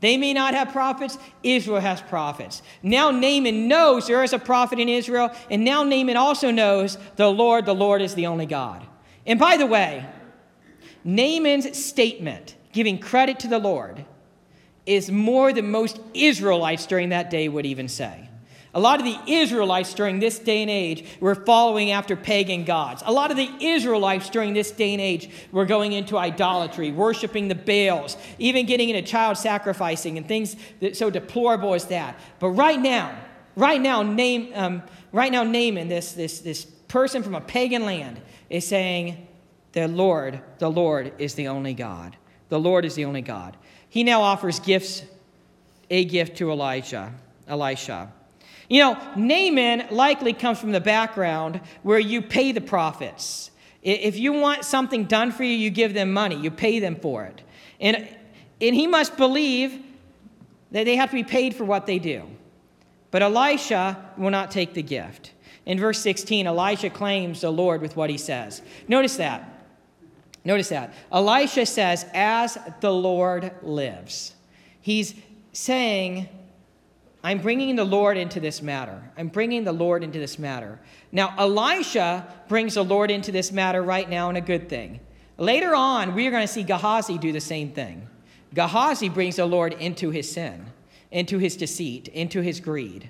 They 0.00 0.18
may 0.18 0.34
not 0.34 0.52
have 0.52 0.70
prophets, 0.70 1.16
Israel 1.42 1.80
has 1.80 2.02
prophets. 2.02 2.62
Now 2.82 3.10
Naaman 3.10 3.68
knows 3.68 4.06
there 4.06 4.22
is 4.22 4.34
a 4.34 4.38
prophet 4.38 4.78
in 4.78 4.88
Israel, 4.88 5.30
and 5.50 5.64
now 5.64 5.82
Naaman 5.82 6.18
also 6.18 6.50
knows 6.50 6.98
the 7.16 7.30
Lord, 7.30 7.64
the 7.64 7.74
Lord 7.74 8.02
is 8.02 8.14
the 8.14 8.26
only 8.26 8.44
God. 8.44 8.86
And 9.26 9.38
by 9.38 9.56
the 9.56 9.66
way, 9.66 10.06
Naaman's 11.04 11.82
statement, 11.82 12.54
giving 12.72 12.98
credit 12.98 13.38
to 13.40 13.48
the 13.48 13.58
Lord, 13.58 14.04
is 14.84 15.10
more 15.10 15.52
than 15.52 15.70
most 15.70 15.98
Israelites 16.12 16.84
during 16.86 17.08
that 17.08 17.30
day 17.30 17.48
would 17.48 17.64
even 17.64 17.88
say. 17.88 18.28
A 18.76 18.80
lot 18.80 18.98
of 18.98 19.06
the 19.06 19.16
Israelites 19.32 19.94
during 19.94 20.18
this 20.18 20.40
day 20.40 20.60
and 20.60 20.70
age 20.70 21.04
were 21.20 21.36
following 21.36 21.92
after 21.92 22.16
pagan 22.16 22.64
gods. 22.64 23.04
A 23.06 23.12
lot 23.12 23.30
of 23.30 23.36
the 23.36 23.48
Israelites 23.60 24.28
during 24.28 24.52
this 24.52 24.72
day 24.72 24.92
and 24.92 25.00
age 25.00 25.30
were 25.52 25.64
going 25.64 25.92
into 25.92 26.18
idolatry, 26.18 26.90
worshiping 26.90 27.46
the 27.46 27.54
Baals, 27.54 28.16
even 28.40 28.66
getting 28.66 28.88
into 28.88 29.02
child 29.02 29.38
sacrificing 29.38 30.18
and 30.18 30.26
things 30.26 30.56
that 30.80 30.96
so 30.96 31.08
deplorable 31.08 31.74
as 31.74 31.84
that. 31.84 32.18
But 32.40 32.48
right 32.48 32.80
now, 32.80 33.16
right 33.54 33.80
now, 33.80 34.02
name, 34.02 34.50
um, 34.56 34.82
right 35.12 35.30
now, 35.30 35.44
Naaman, 35.44 35.86
this, 35.86 36.12
this, 36.12 36.40
this 36.40 36.64
person 36.64 37.22
from 37.22 37.36
a 37.36 37.40
pagan 37.40 37.86
land, 37.86 38.20
is 38.50 38.66
saying, 38.66 39.28
"The 39.72 39.86
Lord, 39.86 40.40
the 40.58 40.70
Lord 40.70 41.12
is 41.18 41.34
the 41.34 41.46
only 41.46 41.74
God. 41.74 42.16
The 42.48 42.58
Lord 42.58 42.84
is 42.84 42.96
the 42.96 43.04
only 43.04 43.22
God." 43.22 43.56
He 43.88 44.02
now 44.02 44.22
offers 44.22 44.58
gifts, 44.58 45.02
a 45.90 46.04
gift 46.04 46.38
to 46.38 46.50
Elijah, 46.50 47.12
Elisha. 47.46 48.12
You 48.68 48.80
know, 48.80 48.98
Naaman 49.16 49.88
likely 49.90 50.32
comes 50.32 50.58
from 50.58 50.72
the 50.72 50.80
background 50.80 51.60
where 51.82 51.98
you 51.98 52.22
pay 52.22 52.52
the 52.52 52.60
prophets. 52.60 53.50
If 53.82 54.18
you 54.18 54.32
want 54.32 54.64
something 54.64 55.04
done 55.04 55.30
for 55.30 55.44
you, 55.44 55.54
you 55.54 55.70
give 55.70 55.92
them 55.92 56.12
money, 56.12 56.36
you 56.36 56.50
pay 56.50 56.80
them 56.80 56.96
for 56.96 57.24
it. 57.24 57.42
And, 57.80 58.08
and 58.60 58.74
he 58.74 58.86
must 58.86 59.16
believe 59.16 59.82
that 60.70 60.84
they 60.84 60.96
have 60.96 61.10
to 61.10 61.16
be 61.16 61.24
paid 61.24 61.54
for 61.54 61.64
what 61.64 61.86
they 61.86 61.98
do. 61.98 62.24
But 63.10 63.22
Elisha 63.22 64.10
will 64.16 64.30
not 64.30 64.50
take 64.50 64.74
the 64.74 64.82
gift. 64.82 65.32
In 65.66 65.78
verse 65.78 66.00
16, 66.00 66.46
Elisha 66.46 66.90
claims 66.90 67.42
the 67.42 67.50
Lord 67.50 67.80
with 67.80 67.96
what 67.96 68.10
he 68.10 68.18
says. 68.18 68.62
Notice 68.88 69.16
that. 69.16 69.48
Notice 70.44 70.70
that. 70.70 70.92
Elisha 71.12 71.66
says, 71.66 72.06
As 72.12 72.58
the 72.80 72.92
Lord 72.92 73.52
lives. 73.62 74.34
He's 74.80 75.14
saying, 75.52 76.28
I'm 77.24 77.38
bringing 77.38 77.74
the 77.74 77.86
Lord 77.86 78.18
into 78.18 78.38
this 78.38 78.60
matter. 78.60 79.02
I'm 79.16 79.28
bringing 79.28 79.64
the 79.64 79.72
Lord 79.72 80.04
into 80.04 80.18
this 80.18 80.38
matter. 80.38 80.78
Now, 81.10 81.34
Elisha 81.38 82.28
brings 82.48 82.74
the 82.74 82.84
Lord 82.84 83.10
into 83.10 83.32
this 83.32 83.50
matter 83.50 83.82
right 83.82 84.08
now 84.08 84.28
in 84.28 84.36
a 84.36 84.42
good 84.42 84.68
thing. 84.68 85.00
Later 85.38 85.74
on, 85.74 86.14
we 86.14 86.26
are 86.26 86.30
going 86.30 86.46
to 86.46 86.52
see 86.52 86.62
Gehazi 86.62 87.16
do 87.16 87.32
the 87.32 87.40
same 87.40 87.72
thing. 87.72 88.06
Gehazi 88.52 89.08
brings 89.08 89.36
the 89.36 89.46
Lord 89.46 89.72
into 89.72 90.10
his 90.10 90.30
sin, 90.30 90.66
into 91.10 91.38
his 91.38 91.56
deceit, 91.56 92.08
into 92.08 92.42
his 92.42 92.60
greed. 92.60 93.08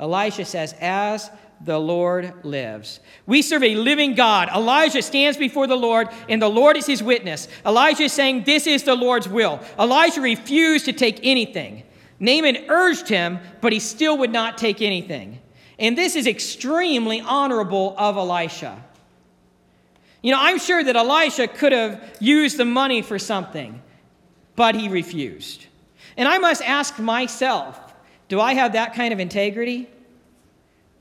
Elisha 0.00 0.44
says, 0.44 0.74
As 0.80 1.30
the 1.60 1.78
Lord 1.78 2.44
lives. 2.44 2.98
We 3.24 3.42
serve 3.42 3.62
a 3.62 3.76
living 3.76 4.14
God. 4.14 4.48
Elijah 4.48 5.02
stands 5.02 5.38
before 5.38 5.68
the 5.68 5.76
Lord, 5.76 6.08
and 6.28 6.42
the 6.42 6.50
Lord 6.50 6.76
is 6.76 6.86
his 6.86 7.04
witness. 7.04 7.46
Elijah 7.64 8.04
is 8.04 8.12
saying, 8.12 8.44
This 8.44 8.66
is 8.66 8.82
the 8.82 8.96
Lord's 8.96 9.28
will. 9.28 9.60
Elijah 9.78 10.20
refused 10.20 10.86
to 10.86 10.92
take 10.92 11.20
anything. 11.22 11.84
Naaman 12.20 12.64
urged 12.68 13.08
him, 13.08 13.38
but 13.60 13.72
he 13.72 13.78
still 13.78 14.18
would 14.18 14.32
not 14.32 14.58
take 14.58 14.82
anything. 14.82 15.40
And 15.78 15.96
this 15.96 16.16
is 16.16 16.26
extremely 16.26 17.20
honorable 17.20 17.94
of 17.96 18.16
Elisha. 18.16 18.82
You 20.22 20.32
know, 20.32 20.38
I'm 20.40 20.58
sure 20.58 20.82
that 20.82 20.96
Elisha 20.96 21.46
could 21.46 21.72
have 21.72 22.16
used 22.20 22.56
the 22.56 22.64
money 22.64 23.02
for 23.02 23.18
something, 23.18 23.80
but 24.56 24.74
he 24.74 24.88
refused. 24.88 25.66
And 26.16 26.28
I 26.28 26.38
must 26.38 26.62
ask 26.62 26.98
myself 26.98 27.80
do 28.28 28.40
I 28.40 28.54
have 28.54 28.74
that 28.74 28.92
kind 28.92 29.14
of 29.14 29.20
integrity? 29.20 29.88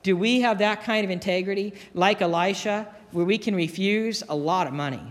Do 0.02 0.16
we 0.16 0.42
have 0.42 0.60
that 0.60 0.84
kind 0.84 1.04
of 1.04 1.12
integrity 1.12 1.74
like 1.94 2.22
Elisha, 2.22 2.88
where 3.12 3.26
we 3.26 3.38
can 3.38 3.54
refuse 3.54 4.24
a 4.30 4.36
lot 4.36 4.68
of 4.68 4.74
money? 4.74 5.02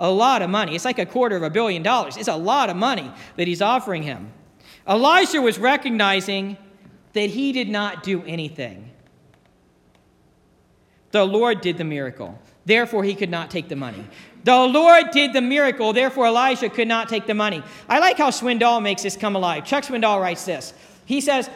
A 0.00 0.10
lot 0.10 0.42
of 0.42 0.50
money. 0.50 0.74
It's 0.74 0.84
like 0.84 0.98
a 0.98 1.06
quarter 1.06 1.36
of 1.36 1.44
a 1.44 1.50
billion 1.50 1.84
dollars. 1.84 2.16
It's 2.16 2.26
a 2.26 2.34
lot 2.34 2.70
of 2.70 2.76
money 2.76 3.12
that 3.36 3.46
he's 3.46 3.62
offering 3.62 4.02
him. 4.02 4.32
Elisha 4.90 5.40
was 5.40 5.58
recognizing 5.58 6.58
that 7.12 7.30
he 7.30 7.52
did 7.52 7.68
not 7.68 8.02
do 8.02 8.24
anything. 8.24 8.90
The 11.12 11.24
Lord 11.24 11.60
did 11.60 11.78
the 11.78 11.84
miracle. 11.84 12.38
Therefore, 12.64 13.04
he 13.04 13.14
could 13.14 13.30
not 13.30 13.50
take 13.50 13.68
the 13.68 13.76
money. 13.76 14.04
The 14.42 14.58
Lord 14.58 15.12
did 15.12 15.32
the 15.32 15.40
miracle. 15.40 15.92
Therefore, 15.92 16.26
Elisha 16.26 16.68
could 16.68 16.88
not 16.88 17.08
take 17.08 17.26
the 17.26 17.34
money. 17.34 17.62
I 17.88 18.00
like 18.00 18.18
how 18.18 18.30
Swindoll 18.30 18.82
makes 18.82 19.02
this 19.02 19.16
come 19.16 19.36
alive. 19.36 19.64
Chuck 19.64 19.84
Swindoll 19.84 20.20
writes 20.20 20.44
this. 20.44 20.74
He 21.04 21.20
says, 21.20 21.48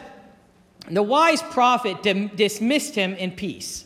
the 0.89 1.03
wise 1.03 1.41
prophet 1.41 2.03
dim- 2.03 2.27
dismissed 2.29 2.95
him 2.95 3.15
in 3.15 3.31
peace, 3.31 3.85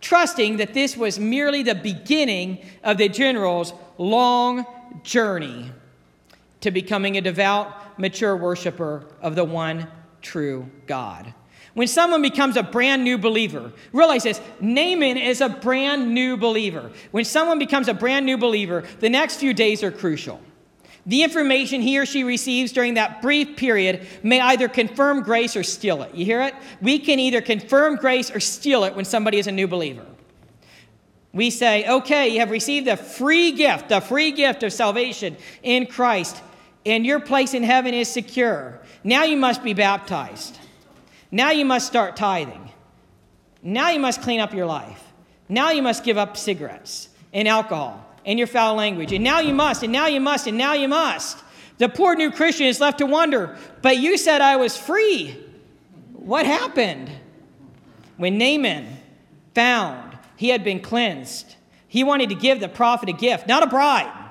trusting 0.00 0.58
that 0.58 0.74
this 0.74 0.96
was 0.96 1.18
merely 1.18 1.62
the 1.62 1.74
beginning 1.74 2.64
of 2.82 2.98
the 2.98 3.08
general's 3.08 3.74
long 3.98 4.64
journey 5.02 5.70
to 6.60 6.70
becoming 6.70 7.16
a 7.16 7.20
devout, 7.20 7.74
mature 7.98 8.36
worshiper 8.36 9.06
of 9.20 9.34
the 9.34 9.44
one 9.44 9.88
true 10.22 10.70
God. 10.86 11.34
When 11.74 11.88
someone 11.88 12.22
becomes 12.22 12.56
a 12.56 12.62
brand 12.62 13.04
new 13.04 13.18
believer, 13.18 13.70
realize 13.92 14.22
this 14.22 14.40
Naaman 14.60 15.18
is 15.18 15.42
a 15.42 15.48
brand 15.50 16.14
new 16.14 16.36
believer. 16.38 16.90
When 17.10 17.24
someone 17.24 17.58
becomes 17.58 17.88
a 17.88 17.94
brand 17.94 18.24
new 18.24 18.38
believer, 18.38 18.84
the 19.00 19.10
next 19.10 19.36
few 19.36 19.52
days 19.52 19.82
are 19.82 19.90
crucial. 19.90 20.40
The 21.04 21.22
information 21.22 21.82
he 21.82 21.98
or 21.98 22.06
she 22.06 22.24
receives 22.24 22.72
during 22.72 22.94
that 22.94 23.22
brief 23.22 23.56
period 23.56 24.06
may 24.22 24.40
either 24.40 24.68
confirm 24.68 25.22
grace 25.22 25.54
or 25.54 25.62
steal 25.62 26.02
it. 26.02 26.14
You 26.14 26.24
hear 26.24 26.42
it? 26.42 26.54
We 26.80 26.98
can 26.98 27.20
either 27.20 27.40
confirm 27.40 27.96
grace 27.96 28.30
or 28.30 28.40
steal 28.40 28.82
it 28.84 28.96
when 28.96 29.04
somebody 29.04 29.38
is 29.38 29.46
a 29.46 29.52
new 29.52 29.68
believer. 29.68 30.06
We 31.32 31.50
say, 31.50 31.86
okay, 31.86 32.28
you 32.28 32.40
have 32.40 32.50
received 32.50 32.86
the 32.86 32.96
free 32.96 33.52
gift, 33.52 33.90
the 33.90 34.00
free 34.00 34.32
gift 34.32 34.62
of 34.62 34.72
salvation 34.72 35.36
in 35.62 35.86
Christ, 35.86 36.42
and 36.86 37.04
your 37.04 37.18
place 37.18 37.52
in 37.52 37.64
heaven 37.64 37.92
is 37.92 38.08
secure. 38.08 38.80
Now 39.02 39.24
you 39.24 39.36
must 39.36 39.62
be 39.62 39.74
baptized. 39.74 40.58
Now 41.30 41.50
you 41.50 41.64
must 41.64 41.86
start 41.86 42.16
tithing. 42.16 42.70
Now 43.62 43.90
you 43.90 43.98
must 43.98 44.22
clean 44.22 44.40
up 44.40 44.54
your 44.54 44.66
life. 44.66 45.02
Now 45.48 45.72
you 45.72 45.82
must 45.82 46.04
give 46.04 46.16
up 46.16 46.36
cigarettes 46.36 47.08
and 47.32 47.48
alcohol 47.48 48.04
and 48.24 48.38
your 48.38 48.46
foul 48.46 48.76
language. 48.76 49.12
And 49.12 49.24
now 49.24 49.40
you 49.40 49.52
must, 49.52 49.82
and 49.82 49.92
now 49.92 50.06
you 50.06 50.20
must, 50.20 50.46
and 50.46 50.56
now 50.56 50.74
you 50.74 50.88
must. 50.88 51.42
The 51.78 51.88
poor 51.88 52.14
new 52.14 52.30
Christian 52.30 52.66
is 52.66 52.80
left 52.80 52.98
to 52.98 53.06
wonder, 53.06 53.56
but 53.82 53.98
you 53.98 54.16
said 54.16 54.40
I 54.40 54.56
was 54.56 54.76
free. 54.76 55.36
What 56.12 56.46
happened? 56.46 57.10
When 58.16 58.38
Naaman 58.38 58.86
found 59.54 60.16
he 60.36 60.48
had 60.48 60.64
been 60.64 60.80
cleansed, 60.80 61.56
he 61.88 62.04
wanted 62.04 62.28
to 62.30 62.34
give 62.34 62.60
the 62.60 62.68
prophet 62.68 63.08
a 63.08 63.12
gift, 63.12 63.46
not 63.46 63.62
a 63.62 63.66
bribe 63.66 64.25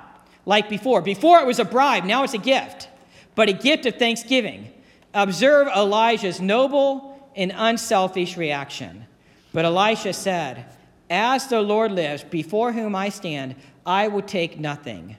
like 0.45 0.69
before. 0.69 1.01
Before 1.01 1.39
it 1.39 1.47
was 1.47 1.59
a 1.59 1.65
bribe, 1.65 2.03
now 2.05 2.23
it's 2.23 2.33
a 2.33 2.39
gift, 2.39 2.89
but 3.35 3.49
a 3.49 3.53
gift 3.53 3.85
of 3.85 3.95
thanksgiving. 3.95 4.71
Observe 5.13 5.67
Elijah's 5.67 6.41
noble 6.41 7.29
and 7.35 7.51
unselfish 7.55 8.37
reaction. 8.37 9.05
But 9.53 9.65
Elisha 9.65 10.13
said, 10.13 10.65
As 11.09 11.47
the 11.47 11.61
Lord 11.61 11.91
lives, 11.91 12.23
before 12.23 12.73
whom 12.73 12.95
I 12.95 13.09
stand, 13.09 13.55
I 13.85 14.07
will 14.07 14.21
take 14.21 14.59
nothing. 14.59 15.17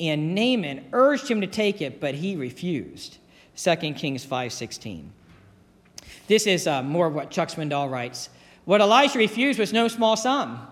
And 0.00 0.34
Naaman 0.34 0.86
urged 0.92 1.28
him 1.28 1.40
to 1.40 1.46
take 1.46 1.80
it, 1.82 2.00
but 2.00 2.14
he 2.14 2.36
refused. 2.36 3.18
2 3.56 3.74
Kings 3.94 4.24
5.16. 4.24 5.08
This 6.28 6.46
is 6.46 6.66
uh, 6.66 6.82
more 6.82 7.06
of 7.08 7.14
what 7.14 7.30
Chuck 7.30 7.48
Swindoll 7.48 7.90
writes. 7.90 8.28
What 8.64 8.80
Elisha 8.80 9.18
refused 9.18 9.58
was 9.58 9.72
no 9.72 9.88
small 9.88 10.16
sum. 10.16 10.68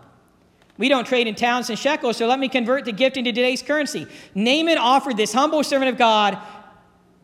We 0.78 0.88
don't 0.88 1.06
trade 1.06 1.26
in 1.26 1.35
talents 1.35 1.71
and 1.71 1.78
shekels, 1.78 2.18
so 2.18 2.26
let 2.26 2.38
me 2.38 2.49
convert 2.49 2.85
the 2.85 2.92
gift 2.92 3.16
into 3.16 3.33
today's 3.33 3.62
currency. 3.62 4.06
Naaman 4.35 4.78
offered 4.78 5.16
this 5.16 5.33
humble 5.33 5.62
servant 5.62 5.90
of 5.90 5.99
God 5.99 6.38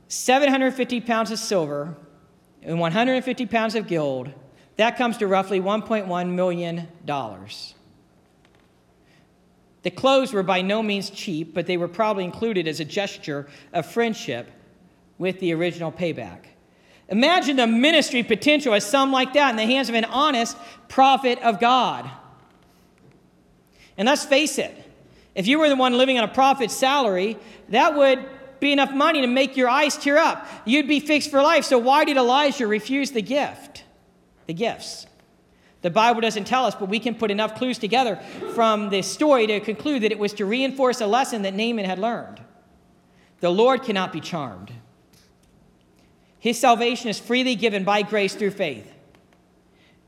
750 0.08 1.00
pounds 1.00 1.30
of 1.30 1.38
silver 1.38 1.94
and 2.62 2.78
150 2.78 3.46
pounds 3.46 3.74
of 3.74 3.88
gold. 3.88 4.32
That 4.76 4.96
comes 4.96 5.18
to 5.18 5.26
roughly 5.26 5.60
$1.1 5.60 6.28
million. 6.30 6.88
The 9.82 9.90
clothes 9.90 10.32
were 10.32 10.42
by 10.42 10.62
no 10.62 10.82
means 10.82 11.10
cheap, 11.10 11.54
but 11.54 11.66
they 11.66 11.76
were 11.76 11.88
probably 11.88 12.24
included 12.24 12.68
as 12.68 12.80
a 12.80 12.84
gesture 12.84 13.48
of 13.72 13.84
friendship 13.86 14.50
with 15.18 15.40
the 15.40 15.52
original 15.52 15.92
payback. 15.92 16.44
Imagine 17.08 17.56
the 17.56 17.66
ministry 17.66 18.22
potential 18.22 18.74
as 18.74 18.86
some 18.86 19.12
like 19.12 19.34
that 19.34 19.50
in 19.50 19.56
the 19.56 19.66
hands 19.66 19.88
of 19.88 19.94
an 19.94 20.04
honest 20.06 20.56
prophet 20.88 21.38
of 21.42 21.60
God. 21.60 22.10
And 23.96 24.06
let's 24.06 24.24
face 24.24 24.58
it, 24.58 24.76
if 25.34 25.46
you 25.46 25.58
were 25.58 25.68
the 25.68 25.76
one 25.76 25.96
living 25.96 26.18
on 26.18 26.24
a 26.24 26.32
prophet's 26.32 26.74
salary, 26.74 27.36
that 27.68 27.96
would 27.96 28.24
be 28.60 28.72
enough 28.72 28.92
money 28.92 29.20
to 29.22 29.26
make 29.26 29.56
your 29.56 29.68
eyes 29.68 29.96
tear 29.96 30.18
up. 30.18 30.46
You'd 30.64 30.88
be 30.88 31.00
fixed 31.00 31.30
for 31.30 31.42
life. 31.42 31.64
So 31.64 31.78
why 31.78 32.04
did 32.04 32.16
Elijah 32.16 32.66
refuse 32.66 33.10
the 33.10 33.22
gift? 33.22 33.84
The 34.46 34.54
gifts. 34.54 35.06
The 35.82 35.90
Bible 35.90 36.20
doesn't 36.20 36.44
tell 36.44 36.64
us, 36.64 36.76
but 36.76 36.88
we 36.88 37.00
can 37.00 37.16
put 37.16 37.30
enough 37.30 37.56
clues 37.56 37.76
together 37.76 38.16
from 38.54 38.90
this 38.90 39.10
story 39.10 39.48
to 39.48 39.58
conclude 39.58 40.02
that 40.02 40.12
it 40.12 40.18
was 40.18 40.32
to 40.34 40.46
reinforce 40.46 41.00
a 41.00 41.06
lesson 41.06 41.42
that 41.42 41.54
Naaman 41.54 41.84
had 41.84 41.98
learned. 41.98 42.40
The 43.40 43.50
Lord 43.50 43.82
cannot 43.82 44.12
be 44.12 44.20
charmed. 44.20 44.72
His 46.38 46.58
salvation 46.58 47.08
is 47.08 47.18
freely 47.18 47.56
given 47.56 47.82
by 47.82 48.02
grace 48.02 48.34
through 48.34 48.52
faith. 48.52 48.92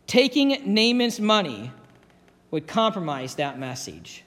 Taking 0.07 0.63
Naaman's 0.73 1.19
money 1.19 1.73
would 2.55 2.69
compromise 2.69 3.35
that 3.35 3.59
message. 3.59 4.23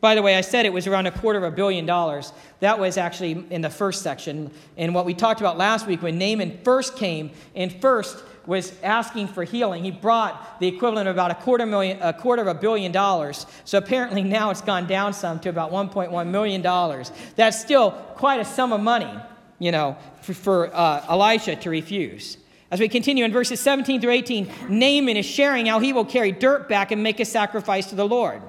By 0.00 0.14
the 0.14 0.22
way, 0.22 0.34
I 0.34 0.40
said 0.40 0.64
it 0.64 0.72
was 0.72 0.86
around 0.86 1.06
a 1.06 1.10
quarter 1.10 1.38
of 1.38 1.44
a 1.44 1.54
billion 1.54 1.84
dollars. 1.84 2.32
That 2.60 2.80
was 2.80 2.96
actually 2.96 3.44
in 3.50 3.60
the 3.60 3.68
first 3.68 4.00
section. 4.00 4.50
And 4.78 4.94
what 4.94 5.04
we 5.04 5.12
talked 5.12 5.38
about 5.38 5.58
last 5.58 5.86
week 5.86 6.00
when 6.00 6.16
Naaman 6.16 6.60
first 6.64 6.96
came 6.96 7.30
and 7.54 7.70
first 7.82 8.24
was 8.46 8.72
asking 8.82 9.28
for 9.28 9.44
healing. 9.44 9.84
He 9.84 9.90
brought 9.90 10.58
the 10.58 10.68
equivalent 10.68 11.06
of 11.06 11.14
about 11.14 11.30
a 11.30 11.34
quarter 11.34 11.66
million, 11.66 12.00
a 12.00 12.14
quarter 12.14 12.40
of 12.40 12.48
a 12.48 12.54
billion 12.54 12.92
dollars. 12.92 13.44
So 13.66 13.76
apparently 13.76 14.22
now 14.22 14.48
it's 14.48 14.62
gone 14.62 14.86
down 14.86 15.12
some 15.12 15.38
to 15.40 15.50
about 15.50 15.70
1.1 15.70 16.26
million 16.28 16.62
dollars. 16.62 17.12
That's 17.36 17.60
still 17.60 17.90
quite 18.16 18.40
a 18.40 18.44
sum 18.46 18.72
of 18.72 18.80
money, 18.80 19.12
you 19.58 19.70
know, 19.70 19.98
for, 20.22 20.32
for 20.32 20.74
uh, 20.74 21.04
Elisha 21.10 21.56
to 21.56 21.68
refuse. 21.68 22.38
As 22.72 22.80
we 22.80 22.88
continue 22.88 23.26
in 23.26 23.32
verses 23.32 23.60
17 23.60 24.00
through 24.00 24.12
18, 24.12 24.50
Naaman 24.70 25.18
is 25.18 25.26
sharing 25.26 25.66
how 25.66 25.78
he 25.78 25.92
will 25.92 26.06
carry 26.06 26.32
dirt 26.32 26.70
back 26.70 26.90
and 26.90 27.02
make 27.02 27.20
a 27.20 27.24
sacrifice 27.26 27.90
to 27.90 27.94
the 27.94 28.08
Lord. 28.08 28.40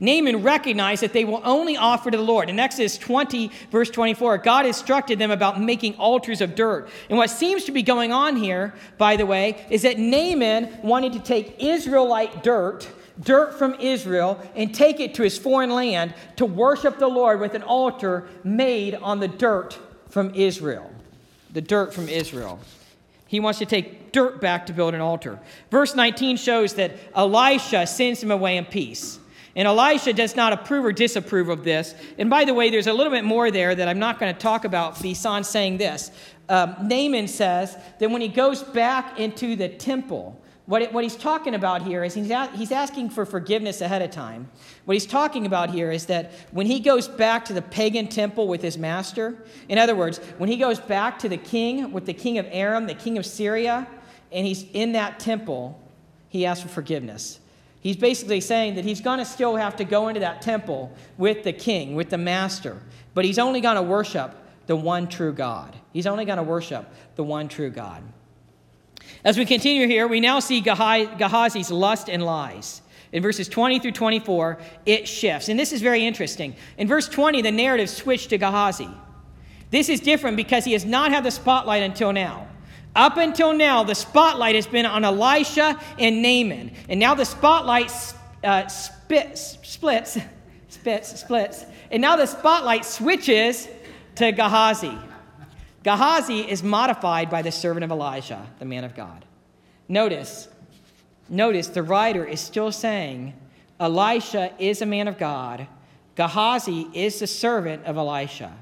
Naaman 0.00 0.42
recognized 0.42 1.02
that 1.02 1.14
they 1.14 1.24
will 1.24 1.40
only 1.42 1.78
offer 1.78 2.10
to 2.10 2.16
the 2.18 2.22
Lord. 2.22 2.50
In 2.50 2.58
Exodus 2.58 2.98
20, 2.98 3.50
verse 3.70 3.88
24, 3.88 4.36
God 4.36 4.66
instructed 4.66 5.18
them 5.18 5.30
about 5.30 5.58
making 5.58 5.94
altars 5.94 6.42
of 6.42 6.54
dirt. 6.54 6.90
And 7.08 7.16
what 7.16 7.30
seems 7.30 7.64
to 7.64 7.72
be 7.72 7.82
going 7.82 8.12
on 8.12 8.36
here, 8.36 8.74
by 8.98 9.16
the 9.16 9.24
way, 9.24 9.66
is 9.70 9.80
that 9.80 9.98
Naaman 9.98 10.82
wanted 10.82 11.14
to 11.14 11.18
take 11.18 11.56
Israelite 11.58 12.42
dirt, 12.42 12.86
dirt 13.18 13.58
from 13.58 13.76
Israel, 13.80 14.38
and 14.54 14.74
take 14.74 15.00
it 15.00 15.14
to 15.14 15.22
his 15.22 15.38
foreign 15.38 15.70
land 15.70 16.12
to 16.36 16.44
worship 16.44 16.98
the 16.98 17.08
Lord 17.08 17.40
with 17.40 17.54
an 17.54 17.62
altar 17.62 18.28
made 18.44 18.94
on 18.94 19.20
the 19.20 19.28
dirt 19.28 19.78
from 20.10 20.34
Israel. 20.34 20.92
The 21.54 21.62
dirt 21.62 21.94
from 21.94 22.10
Israel. 22.10 22.60
He 23.26 23.40
wants 23.40 23.58
to 23.58 23.66
take 23.66 24.12
dirt 24.12 24.40
back 24.40 24.66
to 24.66 24.72
build 24.72 24.94
an 24.94 25.00
altar. 25.00 25.38
Verse 25.70 25.94
19 25.94 26.36
shows 26.36 26.74
that 26.74 26.92
Elisha 27.14 27.86
sends 27.86 28.22
him 28.22 28.30
away 28.30 28.56
in 28.56 28.64
peace. 28.64 29.18
And 29.56 29.66
Elisha 29.66 30.12
does 30.12 30.36
not 30.36 30.52
approve 30.52 30.84
or 30.84 30.92
disapprove 30.92 31.48
of 31.48 31.64
this. 31.64 31.94
And 32.18 32.28
by 32.28 32.44
the 32.44 32.52
way, 32.52 32.68
there's 32.68 32.86
a 32.86 32.92
little 32.92 33.12
bit 33.12 33.24
more 33.24 33.50
there 33.50 33.74
that 33.74 33.88
I'm 33.88 33.98
not 33.98 34.20
going 34.20 34.32
to 34.32 34.38
talk 34.38 34.66
about 34.66 35.00
beyond 35.00 35.46
saying 35.46 35.78
this. 35.78 36.10
Um, 36.48 36.76
Naaman 36.82 37.26
says 37.26 37.76
that 37.98 38.10
when 38.10 38.20
he 38.20 38.28
goes 38.28 38.62
back 38.62 39.18
into 39.18 39.56
the 39.56 39.68
temple, 39.70 40.38
what, 40.66 40.82
it, 40.82 40.92
what 40.92 41.04
he's 41.04 41.16
talking 41.16 41.54
about 41.54 41.82
here 41.82 42.04
is 42.04 42.12
he's, 42.12 42.30
a, 42.30 42.48
he's 42.48 42.70
asking 42.70 43.10
for 43.10 43.24
forgiveness 43.24 43.80
ahead 43.80 44.02
of 44.02 44.10
time. 44.10 44.50
What 44.86 44.94
he's 44.94 45.04
talking 45.04 45.46
about 45.46 45.70
here 45.70 45.90
is 45.90 46.06
that 46.06 46.30
when 46.52 46.66
he 46.66 46.78
goes 46.78 47.08
back 47.08 47.44
to 47.46 47.52
the 47.52 47.60
pagan 47.60 48.06
temple 48.06 48.46
with 48.46 48.62
his 48.62 48.78
master, 48.78 49.36
in 49.68 49.78
other 49.78 49.96
words, 49.96 50.18
when 50.38 50.48
he 50.48 50.56
goes 50.56 50.78
back 50.78 51.18
to 51.18 51.28
the 51.28 51.36
king 51.36 51.92
with 51.92 52.06
the 52.06 52.14
king 52.14 52.38
of 52.38 52.46
Aram, 52.50 52.86
the 52.86 52.94
king 52.94 53.18
of 53.18 53.26
Syria, 53.26 53.88
and 54.30 54.46
he's 54.46 54.64
in 54.72 54.92
that 54.92 55.18
temple, 55.18 55.80
he 56.28 56.46
asks 56.46 56.62
for 56.62 56.68
forgiveness. 56.68 57.40
He's 57.80 57.96
basically 57.96 58.40
saying 58.40 58.76
that 58.76 58.84
he's 58.84 59.00
going 59.00 59.18
to 59.18 59.24
still 59.24 59.56
have 59.56 59.74
to 59.76 59.84
go 59.84 60.06
into 60.06 60.20
that 60.20 60.40
temple 60.40 60.96
with 61.18 61.42
the 61.42 61.52
king, 61.52 61.96
with 61.96 62.10
the 62.10 62.18
master, 62.18 62.80
but 63.12 63.24
he's 63.24 63.40
only 63.40 63.60
going 63.60 63.76
to 63.76 63.82
worship 63.82 64.36
the 64.68 64.76
one 64.76 65.08
true 65.08 65.32
God. 65.32 65.74
He's 65.92 66.06
only 66.06 66.24
going 66.24 66.38
to 66.38 66.44
worship 66.44 66.88
the 67.16 67.24
one 67.24 67.48
true 67.48 67.70
God. 67.70 68.04
As 69.24 69.36
we 69.36 69.44
continue 69.44 69.88
here, 69.88 70.06
we 70.06 70.20
now 70.20 70.38
see 70.38 70.62
Gehazi's 70.62 71.72
lust 71.72 72.08
and 72.08 72.24
lies. 72.24 72.82
In 73.16 73.22
verses 73.22 73.48
20 73.48 73.78
through 73.78 73.92
24, 73.92 74.58
it 74.84 75.08
shifts. 75.08 75.48
And 75.48 75.58
this 75.58 75.72
is 75.72 75.80
very 75.80 76.04
interesting. 76.06 76.54
In 76.76 76.86
verse 76.86 77.08
20, 77.08 77.40
the 77.40 77.50
narrative 77.50 77.88
switched 77.88 78.28
to 78.28 78.36
Gehazi. 78.36 78.90
This 79.70 79.88
is 79.88 80.00
different 80.00 80.36
because 80.36 80.66
he 80.66 80.74
has 80.74 80.84
not 80.84 81.10
had 81.10 81.24
the 81.24 81.30
spotlight 81.30 81.82
until 81.82 82.12
now. 82.12 82.46
Up 82.94 83.16
until 83.16 83.54
now, 83.54 83.84
the 83.84 83.94
spotlight 83.94 84.54
has 84.54 84.66
been 84.66 84.84
on 84.84 85.02
Elisha 85.02 85.80
and 85.98 86.20
Naaman. 86.20 86.72
And 86.90 87.00
now 87.00 87.14
the 87.14 87.24
spotlight 87.24 87.90
uh, 88.44 88.66
spits, 88.66 89.56
splits, 89.62 90.18
spits, 90.68 91.18
splits. 91.18 91.64
And 91.90 92.02
now 92.02 92.16
the 92.16 92.26
spotlight 92.26 92.84
switches 92.84 93.66
to 94.16 94.30
Gehazi. 94.30 94.98
Gehazi 95.84 96.40
is 96.40 96.62
modified 96.62 97.30
by 97.30 97.40
the 97.40 97.50
servant 97.50 97.82
of 97.82 97.90
Elijah, 97.90 98.46
the 98.58 98.66
man 98.66 98.84
of 98.84 98.94
God. 98.94 99.24
Notice, 99.88 100.48
notice 101.28 101.68
the 101.68 101.82
writer 101.82 102.24
is 102.24 102.40
still 102.40 102.72
saying 102.72 103.34
Elisha 103.78 104.52
is 104.58 104.82
a 104.82 104.86
man 104.86 105.08
of 105.08 105.18
God. 105.18 105.66
Gehazi 106.14 106.88
is 106.94 107.18
the 107.18 107.26
servant 107.26 107.84
of 107.84 107.96
Elisha 107.96 108.52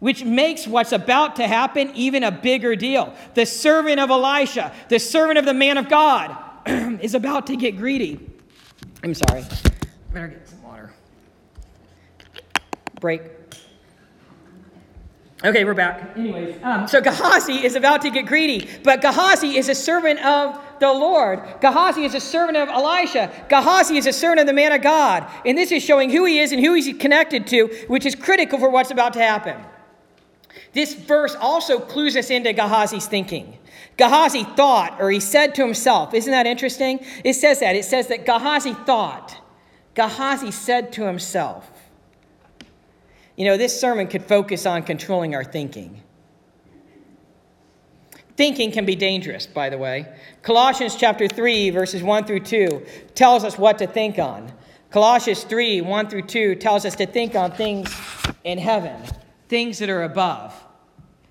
which 0.00 0.24
makes 0.24 0.66
what's 0.66 0.92
about 0.92 1.36
to 1.36 1.46
happen 1.46 1.90
even 1.94 2.22
a 2.22 2.30
bigger 2.30 2.76
deal. 2.76 3.12
The 3.34 3.46
servant 3.46 3.98
of 3.98 4.10
Elisha, 4.10 4.72
the 4.88 4.98
servant 4.98 5.38
of 5.38 5.44
the 5.44 5.54
man 5.54 5.76
of 5.76 5.88
God, 5.88 6.36
is 6.66 7.14
about 7.14 7.46
to 7.48 7.56
get 7.56 7.76
greedy. 7.76 8.20
I'm 9.02 9.14
sorry. 9.14 9.44
Better 10.12 10.28
get 10.28 10.48
some 10.48 10.62
water. 10.62 10.92
Break. 13.00 13.22
Okay, 15.44 15.64
we're 15.64 15.72
back. 15.72 16.16
Anyways, 16.16 16.56
um, 16.64 16.88
so 16.88 17.00
Gehazi 17.00 17.64
is 17.64 17.76
about 17.76 18.02
to 18.02 18.10
get 18.10 18.26
greedy, 18.26 18.68
but 18.82 19.00
Gehazi 19.00 19.56
is 19.56 19.68
a 19.68 19.74
servant 19.74 20.18
of 20.26 20.60
the 20.80 20.92
Lord. 20.92 21.40
Gehazi 21.60 22.02
is 22.02 22.16
a 22.16 22.20
servant 22.20 22.56
of 22.56 22.68
Elisha. 22.68 23.30
Gehazi 23.48 23.98
is 23.98 24.08
a 24.08 24.12
servant 24.12 24.40
of 24.40 24.46
the 24.48 24.52
man 24.52 24.72
of 24.72 24.82
God. 24.82 25.30
And 25.46 25.56
this 25.56 25.70
is 25.70 25.84
showing 25.84 26.10
who 26.10 26.24
he 26.24 26.40
is 26.40 26.50
and 26.50 26.60
who 26.60 26.74
he's 26.74 26.92
connected 26.98 27.46
to, 27.48 27.68
which 27.86 28.04
is 28.04 28.16
critical 28.16 28.58
for 28.58 28.68
what's 28.68 28.90
about 28.90 29.12
to 29.12 29.20
happen. 29.20 29.56
This 30.72 30.94
verse 30.94 31.36
also 31.36 31.78
clues 31.78 32.16
us 32.16 32.30
into 32.30 32.52
Gehazi's 32.52 33.06
thinking. 33.06 33.58
Gehazi 33.96 34.42
thought, 34.42 35.00
or 35.00 35.08
he 35.08 35.20
said 35.20 35.54
to 35.54 35.62
himself, 35.64 36.14
isn't 36.14 36.32
that 36.32 36.48
interesting? 36.48 36.98
It 37.22 37.34
says 37.34 37.60
that. 37.60 37.76
It 37.76 37.84
says 37.84 38.08
that 38.08 38.26
Gehazi 38.26 38.74
thought. 38.74 39.40
Gehazi 39.94 40.50
said 40.50 40.92
to 40.94 41.06
himself. 41.06 41.77
You 43.38 43.44
know, 43.44 43.56
this 43.56 43.80
sermon 43.80 44.08
could 44.08 44.24
focus 44.24 44.66
on 44.66 44.82
controlling 44.82 45.36
our 45.36 45.44
thinking. 45.44 46.02
Thinking 48.36 48.72
can 48.72 48.84
be 48.84 48.96
dangerous, 48.96 49.46
by 49.46 49.70
the 49.70 49.78
way. 49.78 50.12
Colossians 50.42 50.96
chapter 50.96 51.28
3, 51.28 51.70
verses 51.70 52.02
1 52.02 52.24
through 52.24 52.40
2 52.40 52.84
tells 53.14 53.44
us 53.44 53.56
what 53.56 53.78
to 53.78 53.86
think 53.86 54.18
on. 54.18 54.52
Colossians 54.90 55.44
3, 55.44 55.82
1 55.82 56.08
through 56.08 56.22
2 56.22 56.56
tells 56.56 56.84
us 56.84 56.96
to 56.96 57.06
think 57.06 57.36
on 57.36 57.52
things 57.52 57.94
in 58.42 58.58
heaven 58.58 59.00
things 59.48 59.78
that 59.78 59.88
are 59.88 60.02
above. 60.02 60.52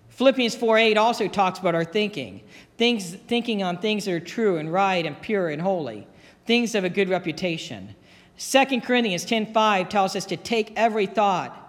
Philippians 0.10 0.56
4 0.56 0.78
8 0.78 0.98
also 0.98 1.28
talks 1.28 1.60
about 1.60 1.76
our 1.76 1.84
thinking, 1.84 2.42
things, 2.78 3.14
thinking 3.14 3.62
on 3.62 3.78
things 3.80 4.06
that 4.06 4.14
are 4.14 4.20
true 4.22 4.58
and 4.58 4.72
right 4.72 5.06
and 5.06 5.22
pure 5.22 5.50
and 5.50 5.62
holy, 5.62 6.08
things 6.46 6.74
of 6.74 6.86
a 6.86 6.90
good 6.90 7.10
reputation. 7.10 7.96
2 8.40 8.82
Corinthians 8.82 9.26
10 9.26 9.54
5 9.54 9.90
tells 9.90 10.16
us 10.16 10.26
to 10.28 10.38
take 10.38 10.72
every 10.78 11.06
thought 11.06 11.66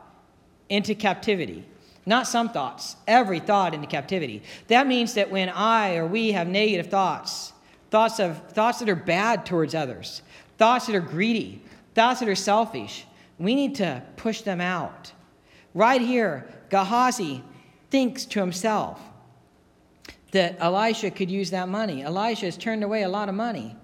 into 0.68 0.94
captivity. 0.94 1.64
Not 2.06 2.26
some 2.26 2.48
thoughts, 2.48 2.96
every 3.06 3.38
thought 3.38 3.74
into 3.74 3.86
captivity. 3.86 4.42
That 4.68 4.86
means 4.86 5.14
that 5.14 5.30
when 5.30 5.50
I 5.50 5.96
or 5.96 6.06
we 6.06 6.32
have 6.32 6.48
negative 6.48 6.86
thoughts, 6.86 7.52
thoughts 7.90 8.18
of 8.18 8.38
thoughts 8.52 8.78
that 8.78 8.88
are 8.88 8.96
bad 8.96 9.44
towards 9.44 9.74
others, 9.74 10.22
thoughts 10.56 10.86
that 10.86 10.94
are 10.94 11.00
greedy, 11.00 11.62
thoughts 11.94 12.20
that 12.20 12.28
are 12.28 12.34
selfish, 12.34 13.06
we 13.38 13.54
need 13.54 13.74
to 13.76 14.02
push 14.16 14.40
them 14.40 14.60
out. 14.60 15.12
Right 15.74 16.00
here, 16.00 16.48
Gehazi 16.70 17.42
thinks 17.90 18.24
to 18.26 18.40
himself 18.40 19.00
that 20.32 20.56
Elisha 20.60 21.10
could 21.10 21.30
use 21.30 21.50
that 21.50 21.68
money. 21.68 22.02
Elisha 22.02 22.46
has 22.46 22.56
turned 22.56 22.84
away 22.84 23.02
a 23.02 23.08
lot 23.08 23.28
of 23.28 23.34
money. 23.34 23.76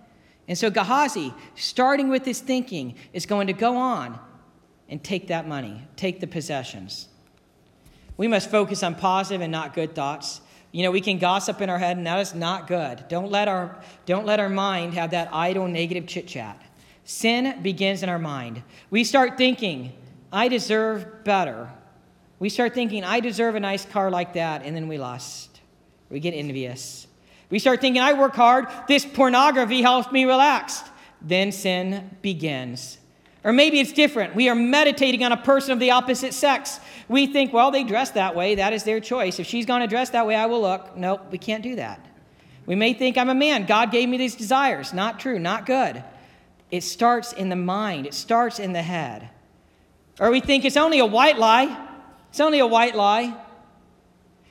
And 0.48 0.58
so 0.58 0.70
Gehazi, 0.70 1.32
starting 1.54 2.08
with 2.08 2.24
his 2.24 2.40
thinking, 2.40 2.94
is 3.12 3.26
going 3.26 3.46
to 3.46 3.52
go 3.52 3.76
on 3.76 4.18
and 4.94 5.02
take 5.02 5.26
that 5.26 5.48
money, 5.48 5.83
take 5.96 6.20
the 6.20 6.26
possessions. 6.28 7.09
We 8.16 8.28
must 8.28 8.48
focus 8.48 8.85
on 8.85 8.94
positive 8.94 9.40
and 9.40 9.50
not 9.50 9.74
good 9.74 9.92
thoughts. 9.92 10.40
You 10.70 10.85
know, 10.85 10.92
we 10.92 11.00
can 11.00 11.18
gossip 11.18 11.61
in 11.61 11.68
our 11.68 11.80
head, 11.80 11.96
and 11.96 12.07
that 12.07 12.20
is 12.20 12.33
not 12.33 12.68
good. 12.68 13.02
Don't 13.09 13.28
let 13.28 13.48
our, 13.48 13.76
don't 14.07 14.24
let 14.24 14.38
our 14.38 14.48
mind 14.48 14.94
have 14.94 15.11
that 15.11 15.30
idle, 15.33 15.66
negative 15.66 16.07
chit 16.07 16.28
chat. 16.28 16.62
Sin 17.02 17.61
begins 17.61 18.04
in 18.04 18.09
our 18.09 18.20
mind. 18.20 18.62
We 18.88 19.02
start 19.02 19.37
thinking, 19.37 19.92
I 20.33 20.46
deserve 20.46 21.24
better. 21.24 21.68
We 22.38 22.48
start 22.48 22.72
thinking, 22.72 23.02
I 23.02 23.18
deserve 23.18 23.57
a 23.57 23.61
nice 23.61 23.85
car 23.85 24.12
like 24.12 24.35
that, 24.35 24.62
and 24.62 24.76
then 24.76 24.87
we 24.87 24.96
lust. 24.96 25.61
We 26.09 26.20
get 26.20 26.35
envious. 26.35 27.09
We 27.50 27.59
start 27.59 27.80
thinking, 27.80 28.00
I 28.00 28.12
work 28.12 28.37
hard, 28.37 28.68
this 28.87 29.04
pornography 29.04 29.83
helps 29.83 30.12
me 30.12 30.24
relax. 30.24 30.85
Then 31.20 31.50
sin 31.50 32.16
begins. 32.22 32.98
Or 33.44 33.52
maybe 33.52 33.78
it's 33.78 33.92
different. 33.92 34.35
We 34.35 34.48
are 34.48 34.54
meditating 34.54 35.22
on 35.22 35.30
a 35.30 35.37
person 35.37 35.72
of 35.72 35.78
the 35.78 35.90
opposite 35.90 36.33
sex. 36.33 36.80
We 37.09 37.26
think, 37.26 37.52
well, 37.52 37.70
they 37.70 37.85
dress 37.85 38.11
that 38.12 38.35
way. 38.35 38.54
That 38.54 38.72
is 38.72 38.85
their 38.85 39.00
choice. 39.00 39.38
If 39.38 39.46
she's 39.46 39.66
going 39.66 39.83
to 39.83 39.87
dress 39.87 40.11
that 40.11 40.26
way, 40.26 40.35
I 40.35 40.46
will 40.46 40.62
look. 40.62 40.96
Nope, 40.96 41.26
we 41.30 41.37
can't 41.37 41.62
do 41.62 41.76
that. 41.76 42.04
We 42.64 42.74
may 42.74 42.94
think 42.94 43.18
I'm 43.18 43.28
a 43.28 43.35
man. 43.35 43.66
God 43.66 43.92
gave 43.92 44.09
me 44.09 44.16
these 44.16 44.35
desires. 44.35 44.94
Not 44.94 45.20
true, 45.20 45.38
not 45.38 45.66
good. 45.66 46.02
It 46.70 46.83
starts 46.83 47.35
in 47.35 47.50
the 47.50 47.57
mind, 47.57 48.07
it 48.07 48.14
starts 48.14 48.59
in 48.59 48.72
the 48.72 48.83
head. 48.83 49.28
Or 50.18 50.30
we 50.30 50.40
think 50.40 50.64
it's 50.64 50.78
only 50.78 50.98
a 50.98 51.07
white 51.07 51.38
lie. 51.38 51.88
It's 52.30 52.40
only 52.40 52.61
a 52.61 52.66
white 52.66 52.94
lie. 52.94 53.37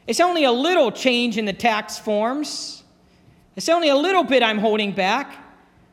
It's 0.06 0.20
only 0.20 0.44
a 0.44 0.52
little 0.52 0.92
change 0.92 1.38
in 1.38 1.46
the 1.46 1.54
tax 1.54 1.98
forms. 1.98 2.84
It's 3.56 3.70
only 3.70 3.90
a 3.90 3.96
little 3.96 4.24
bit 4.24 4.44
I'm 4.44 4.60
holding 4.60 4.92
back. 4.92 5.36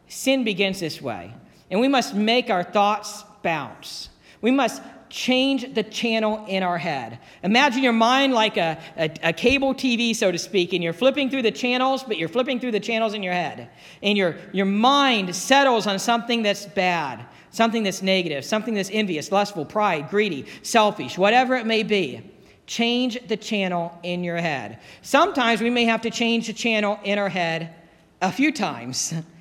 Sin 0.08 0.44
begins 0.44 0.80
this 0.80 1.00
way. 1.00 1.34
And 1.70 1.80
we 1.80 1.88
must 1.88 2.14
make 2.14 2.50
our 2.50 2.64
thoughts 2.64 3.24
bounce. 3.42 4.08
We 4.40 4.50
must 4.50 4.82
change 5.08 5.74
the 5.74 5.82
channel 5.82 6.44
in 6.46 6.62
our 6.62 6.78
head. 6.78 7.18
Imagine 7.42 7.82
your 7.82 7.92
mind 7.92 8.32
like 8.32 8.56
a, 8.56 8.80
a, 8.96 9.10
a, 9.24 9.32
cable 9.32 9.74
TV, 9.74 10.14
so 10.14 10.30
to 10.30 10.38
speak, 10.38 10.72
and 10.72 10.84
you're 10.84 10.92
flipping 10.92 11.30
through 11.30 11.42
the 11.42 11.50
channels, 11.50 12.04
but 12.04 12.16
you're 12.16 12.28
flipping 12.28 12.60
through 12.60 12.70
the 12.70 12.80
channels 12.80 13.12
in 13.12 13.22
your 13.22 13.32
head. 13.32 13.70
And 14.04 14.16
your, 14.16 14.36
your 14.52 14.66
mind 14.66 15.34
settles 15.34 15.88
on 15.88 15.98
something 15.98 16.42
that's 16.42 16.66
bad 16.66 17.26
something 17.50 17.82
that's 17.82 18.02
negative, 18.02 18.44
something 18.44 18.74
that's 18.74 18.90
envious, 18.92 19.32
lustful, 19.32 19.64
pride, 19.64 20.08
greedy, 20.08 20.46
selfish, 20.62 21.18
whatever 21.18 21.56
it 21.56 21.66
may 21.66 21.82
be, 21.82 22.22
change 22.66 23.18
the 23.26 23.36
channel 23.36 23.98
in 24.02 24.22
your 24.22 24.36
head. 24.36 24.78
Sometimes 25.02 25.60
we 25.60 25.70
may 25.70 25.84
have 25.84 26.02
to 26.02 26.10
change 26.10 26.46
the 26.46 26.52
channel 26.52 26.98
in 27.04 27.18
our 27.18 27.28
head 27.28 27.74
a 28.22 28.30
few 28.30 28.52
times 28.52 29.12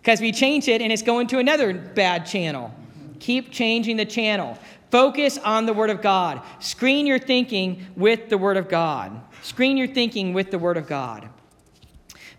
because 0.00 0.20
we 0.20 0.32
change 0.32 0.68
it 0.68 0.80
and 0.80 0.92
it's 0.92 1.02
going 1.02 1.26
to 1.28 1.38
another 1.38 1.74
bad 1.74 2.26
channel. 2.26 2.72
Keep 3.20 3.50
changing 3.50 3.96
the 3.96 4.04
channel. 4.04 4.58
Focus 4.90 5.38
on 5.38 5.66
the 5.66 5.72
Word 5.72 5.90
of 5.90 6.00
God. 6.00 6.40
Screen 6.60 7.06
your 7.06 7.18
thinking 7.18 7.86
with 7.96 8.28
the 8.30 8.38
Word 8.38 8.56
of 8.56 8.68
God. 8.68 9.20
Screen 9.42 9.76
your 9.76 9.88
thinking 9.88 10.32
with 10.32 10.50
the 10.50 10.58
Word 10.58 10.76
of 10.76 10.86
God. 10.86 11.28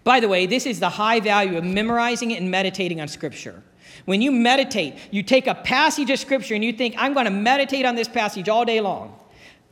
By 0.03 0.19
the 0.19 0.27
way, 0.27 0.45
this 0.45 0.65
is 0.65 0.79
the 0.79 0.89
high 0.89 1.19
value 1.19 1.57
of 1.57 1.63
memorizing 1.63 2.35
and 2.35 2.49
meditating 2.49 3.01
on 3.01 3.07
Scripture. 3.07 3.61
When 4.05 4.21
you 4.21 4.31
meditate, 4.31 4.95
you 5.11 5.21
take 5.21 5.45
a 5.45 5.53
passage 5.53 6.09
of 6.09 6.17
Scripture 6.17 6.55
and 6.55 6.63
you 6.63 6.73
think, 6.73 6.95
I'm 6.97 7.13
going 7.13 7.25
to 7.25 7.31
meditate 7.31 7.85
on 7.85 7.95
this 7.95 8.07
passage 8.07 8.49
all 8.49 8.65
day 8.65 8.81
long. 8.81 9.18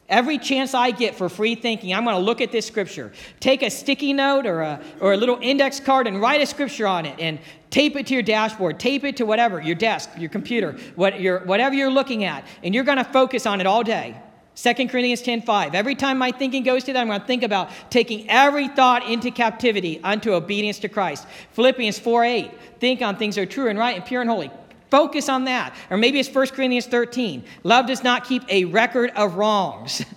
Every 0.10 0.38
chance 0.38 0.74
I 0.74 0.91
get 0.91 1.15
for 1.15 1.28
free 1.28 1.56
thinking, 1.56 1.93
I'm 1.93 2.06
going 2.06 2.15
to 2.15 2.22
look 2.22 2.39
at 2.39 2.52
this 2.52 2.65
scripture. 2.65 3.12
Take 3.41 3.62
a 3.62 3.70
sticky 3.70 4.13
note 4.13 4.46
or 4.46 4.62
a, 4.62 4.82
or 5.02 5.12
a 5.12 5.17
little 5.17 5.38
index 5.41 5.82
card 5.82 6.08
and 6.08 6.22
write 6.22 6.41
a 6.41 6.46
scripture 6.46 6.88
on 6.88 7.06
it 7.06 7.20
and 7.20 7.39
tape 7.72 7.98
it 7.98 8.08
to 8.08 8.13
your 8.13 8.24
dashboard, 8.24 8.80
tape 8.80 9.04
it 9.04 9.17
to 9.17 9.26
whatever, 9.26 9.62
your 9.62 9.76
desk, 9.76 10.10
your 10.17 10.30
computer, 10.30 10.78
what 10.96 11.20
your, 11.20 11.39
whatever 11.39 11.76
you're 11.76 11.91
looking 11.91 12.24
at, 12.24 12.46
and 12.63 12.74
you're 12.74 12.86
going 12.86 13.00
to 13.00 13.04
focus 13.04 13.46
on 13.46 13.60
it 13.60 13.67
all 13.67 13.84
day. 13.84 14.15
2 14.56 14.74
Corinthians 14.88 15.22
10:5. 15.22 15.76
Every 15.76 15.93
time 15.93 16.17
my 16.17 16.32
thinking 16.32 16.63
goes 16.63 16.86
to 16.86 16.93
that, 16.93 17.00
I'm 17.00 17.08
going 17.08 17.20
to 17.20 17.28
think 17.28 17.43
about 17.43 17.70
taking 17.91 18.28
every 18.30 18.67
thought 18.70 19.08
into 19.08 19.30
captivity 19.30 20.00
unto 20.04 20.34
obedience 20.34 20.80
to 20.80 20.89
Christ. 20.89 21.28
Philippians 21.52 22.00
4:8. 22.00 22.52
Think 22.80 23.04
on 23.04 23.17
things 23.17 23.36
that 23.36 23.41
are 23.41 23.46
true 23.46 23.67
and 23.67 23.78
right 23.78 23.96
and 23.96 24.04
pure 24.04 24.22
and 24.22 24.30
holy. 24.30 24.50
Focus 24.89 25.30
on 25.30 25.45
that. 25.45 25.76
Or 25.89 25.97
maybe 25.97 26.19
it's 26.19 26.34
1 26.34 26.47
Corinthians 26.47 26.86
13. 26.86 27.43
Love 27.63 27.88
does 27.88 28.04
not 28.04 28.26
keep 28.26 28.43
a 28.50 28.65
record 28.65 29.12
of 29.12 29.36
wrongs. 29.36 30.04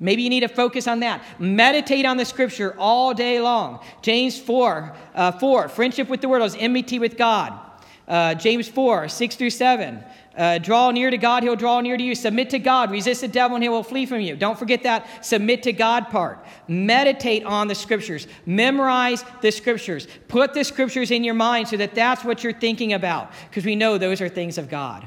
Maybe 0.00 0.22
you 0.22 0.28
need 0.28 0.40
to 0.40 0.48
focus 0.48 0.88
on 0.88 1.00
that. 1.00 1.22
Meditate 1.40 2.04
on 2.04 2.16
the 2.16 2.24
scripture 2.24 2.74
all 2.78 3.14
day 3.14 3.40
long. 3.40 3.82
James 4.02 4.38
4, 4.38 4.94
uh, 5.14 5.32
4 5.32 5.68
friendship 5.68 6.08
with 6.08 6.20
the 6.20 6.28
world 6.28 6.44
is 6.44 6.56
enmity 6.58 6.98
with 6.98 7.16
God. 7.16 7.58
Uh, 8.06 8.34
James 8.34 8.68
4, 8.68 9.08
6 9.08 9.36
through 9.36 9.50
7. 9.50 10.04
Uh, 10.36 10.58
draw 10.58 10.90
near 10.90 11.10
to 11.10 11.18
God, 11.18 11.44
he'll 11.44 11.54
draw 11.54 11.80
near 11.80 11.96
to 11.96 12.02
you. 12.02 12.14
Submit 12.14 12.50
to 12.50 12.58
God, 12.58 12.90
resist 12.90 13.20
the 13.20 13.28
devil, 13.28 13.54
and 13.54 13.62
he 13.62 13.68
will 13.68 13.84
flee 13.84 14.04
from 14.04 14.20
you. 14.20 14.34
Don't 14.34 14.58
forget 14.58 14.82
that 14.82 15.24
submit 15.24 15.62
to 15.62 15.72
God 15.72 16.10
part. 16.10 16.44
Meditate 16.66 17.44
on 17.44 17.68
the 17.68 17.74
scriptures, 17.74 18.26
memorize 18.44 19.24
the 19.42 19.52
scriptures, 19.52 20.08
put 20.26 20.52
the 20.52 20.64
scriptures 20.64 21.12
in 21.12 21.22
your 21.22 21.34
mind 21.34 21.68
so 21.68 21.76
that 21.76 21.94
that's 21.94 22.24
what 22.24 22.42
you're 22.42 22.52
thinking 22.52 22.94
about, 22.94 23.32
because 23.48 23.64
we 23.64 23.76
know 23.76 23.96
those 23.96 24.20
are 24.20 24.28
things 24.28 24.58
of 24.58 24.68
God. 24.68 25.06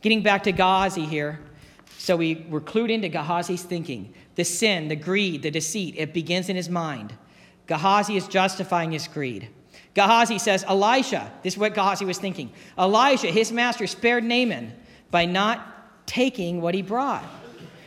Getting 0.00 0.22
back 0.22 0.44
to 0.44 0.52
Gehazi 0.52 1.06
here. 1.06 1.40
So 1.98 2.14
we 2.16 2.46
were 2.48 2.60
clued 2.60 2.92
into 2.92 3.08
Gehazi's 3.08 3.64
thinking. 3.64 4.14
The 4.36 4.44
sin, 4.44 4.86
the 4.86 4.94
greed, 4.94 5.42
the 5.42 5.50
deceit, 5.50 5.96
it 5.98 6.14
begins 6.14 6.48
in 6.48 6.54
his 6.54 6.68
mind. 6.68 7.12
Gehazi 7.66 8.16
is 8.16 8.28
justifying 8.28 8.92
his 8.92 9.08
greed. 9.08 9.48
Gehazi 9.96 10.38
says, 10.38 10.62
Elisha, 10.68 11.32
this 11.42 11.54
is 11.54 11.58
what 11.58 11.72
Gehazi 11.72 12.04
was 12.04 12.18
thinking. 12.18 12.52
Elisha, 12.76 13.28
his 13.28 13.50
master, 13.50 13.86
spared 13.86 14.24
Naaman 14.24 14.74
by 15.10 15.24
not 15.24 16.06
taking 16.06 16.60
what 16.60 16.74
he 16.74 16.82
brought. 16.82 17.24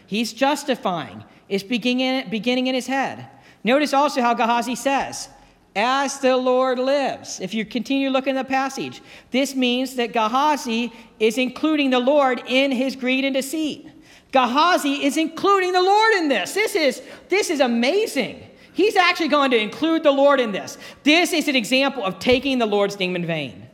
He's 0.07 0.33
justifying. 0.33 1.23
It's 1.47 1.63
beginning, 1.63 2.31
beginning 2.31 2.65
in 2.65 2.73
his 2.73 2.87
head. 2.87 3.27
Notice 3.63 3.93
also 3.93 4.21
how 4.21 4.33
Gehazi 4.33 4.73
says, 4.73 5.29
as 5.75 6.19
the 6.19 6.35
Lord 6.35 6.79
lives. 6.79 7.39
If 7.39 7.53
you 7.53 7.63
continue 7.63 8.09
looking 8.09 8.35
at 8.35 8.47
the 8.47 8.49
passage, 8.49 9.03
this 9.29 9.53
means 9.53 9.95
that 9.97 10.11
Gehazi 10.11 10.91
is 11.19 11.37
including 11.37 11.91
the 11.91 11.99
Lord 11.99 12.41
in 12.47 12.71
his 12.71 12.95
greed 12.95 13.23
and 13.23 13.35
deceit. 13.35 13.87
Gehazi 14.31 15.05
is 15.05 15.15
including 15.15 15.73
the 15.73 15.83
Lord 15.83 16.13
in 16.15 16.27
this. 16.27 16.55
This 16.55 16.73
is, 16.73 17.03
this 17.29 17.51
is 17.51 17.59
amazing. 17.59 18.48
He's 18.79 18.95
actually 18.95 19.27
going 19.27 19.51
to 19.51 19.57
include 19.57 20.03
the 20.03 20.11
Lord 20.11 20.39
in 20.39 20.53
this. 20.53 20.77
This 21.03 21.33
is 21.33 21.49
an 21.49 21.55
example 21.57 22.01
of 22.01 22.17
taking 22.17 22.59
the 22.59 22.65
Lord's 22.65 22.97
name 22.97 23.13
in 23.17 23.25
vain. 23.25 23.67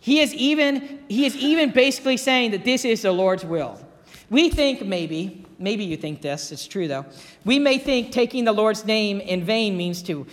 He 0.00 0.20
is 0.20 0.34
even, 0.34 1.02
he 1.08 1.24
is 1.24 1.34
even 1.34 1.70
basically 1.70 2.18
saying 2.18 2.50
that 2.50 2.62
this 2.62 2.84
is 2.84 3.00
the 3.00 3.10
Lord's 3.10 3.42
will. 3.42 3.80
We 4.28 4.50
think 4.50 4.84
maybe, 4.84 5.46
maybe 5.58 5.82
you 5.82 5.96
think 5.96 6.20
this, 6.20 6.52
it's 6.52 6.66
true 6.66 6.88
though. 6.88 7.06
We 7.46 7.58
may 7.58 7.78
think 7.78 8.12
taking 8.12 8.44
the 8.44 8.52
Lord's 8.52 8.84
name 8.84 9.22
in 9.22 9.44
vain 9.44 9.78
means 9.78 10.02
to 10.02 10.26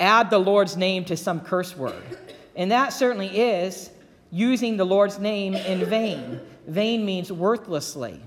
add 0.00 0.30
the 0.30 0.38
Lord's 0.38 0.78
name 0.78 1.04
to 1.04 1.14
some 1.14 1.40
curse 1.40 1.76
word. 1.76 2.02
And 2.56 2.70
that 2.70 2.94
certainly 2.94 3.38
is 3.38 3.90
using 4.30 4.78
the 4.78 4.86
Lord's 4.86 5.18
name 5.18 5.54
in 5.54 5.84
vain. 5.84 6.40
Vain 6.66 7.04
means 7.04 7.30
worthlessly. 7.30 8.18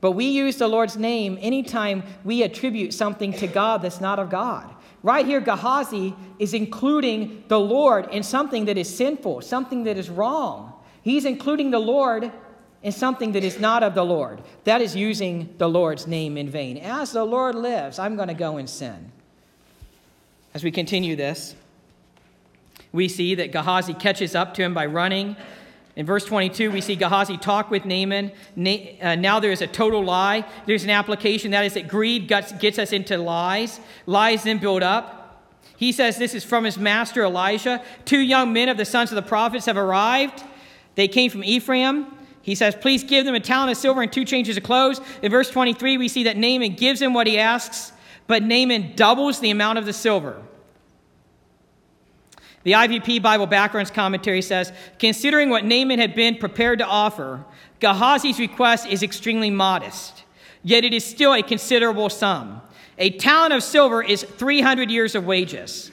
But 0.00 0.12
we 0.12 0.26
use 0.26 0.56
the 0.56 0.68
Lord's 0.68 0.96
name 0.96 1.38
anytime 1.40 2.02
we 2.24 2.42
attribute 2.42 2.94
something 2.94 3.32
to 3.34 3.46
God 3.46 3.82
that's 3.82 4.00
not 4.00 4.18
of 4.18 4.30
God. 4.30 4.74
Right 5.02 5.24
here, 5.24 5.40
Gehazi 5.40 6.14
is 6.38 6.54
including 6.54 7.44
the 7.48 7.60
Lord 7.60 8.08
in 8.10 8.22
something 8.22 8.66
that 8.66 8.78
is 8.78 8.94
sinful, 8.94 9.42
something 9.42 9.84
that 9.84 9.96
is 9.96 10.10
wrong. 10.10 10.72
He's 11.02 11.24
including 11.24 11.70
the 11.70 11.78
Lord 11.78 12.30
in 12.82 12.92
something 12.92 13.32
that 13.32 13.44
is 13.44 13.58
not 13.58 13.82
of 13.82 13.94
the 13.94 14.04
Lord. 14.04 14.42
That 14.64 14.80
is 14.80 14.96
using 14.96 15.54
the 15.58 15.68
Lord's 15.68 16.06
name 16.06 16.36
in 16.36 16.48
vain. 16.48 16.78
As 16.78 17.12
the 17.12 17.24
Lord 17.24 17.54
lives, 17.54 17.98
I'm 17.98 18.16
going 18.16 18.28
to 18.28 18.34
go 18.34 18.56
and 18.56 18.68
sin. 18.68 19.12
As 20.54 20.64
we 20.64 20.70
continue 20.70 21.16
this, 21.16 21.54
we 22.92 23.08
see 23.08 23.34
that 23.36 23.52
Gehazi 23.52 23.94
catches 23.94 24.34
up 24.34 24.54
to 24.54 24.62
him 24.62 24.74
by 24.74 24.86
running 24.86 25.36
in 26.00 26.06
verse 26.06 26.24
22, 26.24 26.70
we 26.70 26.80
see 26.80 26.96
Gehazi 26.96 27.36
talk 27.36 27.70
with 27.70 27.84
Naaman. 27.84 28.32
Uh, 28.56 29.16
now 29.16 29.38
there 29.38 29.52
is 29.52 29.60
a 29.60 29.66
total 29.66 30.02
lie. 30.02 30.46
There's 30.64 30.82
an 30.82 30.88
application 30.88 31.50
that 31.50 31.66
is 31.66 31.74
that 31.74 31.88
greed 31.88 32.26
gets 32.26 32.78
us 32.78 32.94
into 32.94 33.18
lies. 33.18 33.78
Lies 34.06 34.44
then 34.44 34.56
build 34.56 34.82
up. 34.82 35.44
He 35.76 35.92
says 35.92 36.16
this 36.16 36.34
is 36.34 36.42
from 36.42 36.64
his 36.64 36.78
master 36.78 37.22
Elijah. 37.22 37.82
Two 38.06 38.20
young 38.20 38.50
men 38.50 38.70
of 38.70 38.78
the 38.78 38.86
sons 38.86 39.12
of 39.12 39.16
the 39.16 39.20
prophets 39.20 39.66
have 39.66 39.76
arrived. 39.76 40.42
They 40.94 41.06
came 41.06 41.30
from 41.30 41.44
Ephraim. 41.44 42.06
He 42.40 42.54
says, 42.54 42.74
Please 42.74 43.04
give 43.04 43.26
them 43.26 43.34
a 43.34 43.40
talent 43.40 43.72
of 43.72 43.76
silver 43.76 44.00
and 44.00 44.10
two 44.10 44.24
changes 44.24 44.56
of 44.56 44.62
clothes. 44.62 45.02
In 45.20 45.30
verse 45.30 45.50
23, 45.50 45.98
we 45.98 46.08
see 46.08 46.24
that 46.24 46.38
Naaman 46.38 46.76
gives 46.76 47.02
him 47.02 47.12
what 47.12 47.26
he 47.26 47.38
asks, 47.38 47.92
but 48.26 48.42
Naaman 48.42 48.94
doubles 48.96 49.40
the 49.40 49.50
amount 49.50 49.76
of 49.76 49.84
the 49.84 49.92
silver. 49.92 50.40
The 52.62 52.72
IVP 52.72 53.22
Bible 53.22 53.46
Backgrounds 53.46 53.90
Commentary 53.90 54.42
says 54.42 54.72
Considering 54.98 55.48
what 55.48 55.64
Naaman 55.64 55.98
had 55.98 56.14
been 56.14 56.36
prepared 56.36 56.78
to 56.80 56.86
offer, 56.86 57.44
Gehazi's 57.80 58.38
request 58.38 58.86
is 58.86 59.02
extremely 59.02 59.50
modest, 59.50 60.24
yet 60.62 60.84
it 60.84 60.92
is 60.92 61.04
still 61.04 61.32
a 61.32 61.42
considerable 61.42 62.10
sum. 62.10 62.60
A 62.98 63.10
talent 63.10 63.54
of 63.54 63.62
silver 63.62 64.02
is 64.02 64.22
300 64.22 64.90
years 64.90 65.14
of 65.14 65.24
wages. 65.24 65.90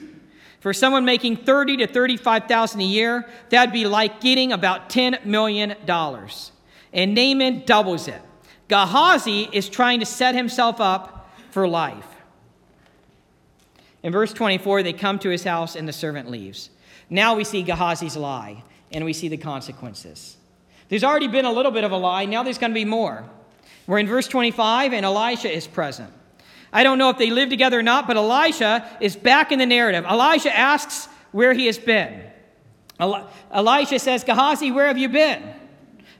For 0.60 0.74
someone 0.74 1.04
making 1.04 1.36
30 1.36 1.78
to 1.78 1.86
35,000 1.86 2.80
a 2.80 2.84
year, 2.84 3.26
that'd 3.48 3.72
be 3.72 3.86
like 3.86 4.20
getting 4.20 4.52
about 4.52 4.90
10 4.90 5.20
million 5.24 5.74
dollars. 5.86 6.52
And 6.92 7.14
Naaman 7.14 7.62
doubles 7.64 8.08
it. 8.08 8.20
Gehazi 8.68 9.48
is 9.52 9.68
trying 9.68 10.00
to 10.00 10.06
set 10.06 10.34
himself 10.34 10.80
up 10.80 11.30
for 11.50 11.66
life. 11.66 12.17
In 14.02 14.12
verse 14.12 14.32
24, 14.32 14.82
they 14.82 14.92
come 14.92 15.18
to 15.20 15.30
his 15.30 15.44
house 15.44 15.74
and 15.76 15.88
the 15.88 15.92
servant 15.92 16.30
leaves. 16.30 16.70
Now 17.10 17.36
we 17.36 17.44
see 17.44 17.62
Gehazi's 17.64 18.16
lie 18.16 18.62
and 18.92 19.04
we 19.04 19.12
see 19.12 19.28
the 19.28 19.36
consequences. 19.36 20.36
There's 20.88 21.04
already 21.04 21.28
been 21.28 21.44
a 21.44 21.52
little 21.52 21.72
bit 21.72 21.84
of 21.84 21.92
a 21.92 21.96
lie, 21.96 22.24
now 22.24 22.42
there's 22.42 22.58
going 22.58 22.70
to 22.70 22.74
be 22.74 22.84
more. 22.84 23.24
We're 23.86 23.98
in 23.98 24.06
verse 24.06 24.28
25 24.28 24.92
and 24.92 25.04
Elisha 25.04 25.50
is 25.50 25.66
present. 25.66 26.12
I 26.72 26.82
don't 26.82 26.98
know 26.98 27.10
if 27.10 27.18
they 27.18 27.30
live 27.30 27.48
together 27.48 27.78
or 27.78 27.82
not, 27.82 28.06
but 28.06 28.16
Elisha 28.16 28.88
is 29.00 29.16
back 29.16 29.52
in 29.52 29.58
the 29.58 29.66
narrative. 29.66 30.04
Elisha 30.04 30.54
asks 30.54 31.08
where 31.32 31.52
he 31.52 31.66
has 31.66 31.78
been. 31.78 32.22
Elisha 33.00 33.98
says, 33.98 34.24
Gehazi, 34.24 34.70
where 34.70 34.86
have 34.86 34.98
you 34.98 35.08
been? 35.08 35.42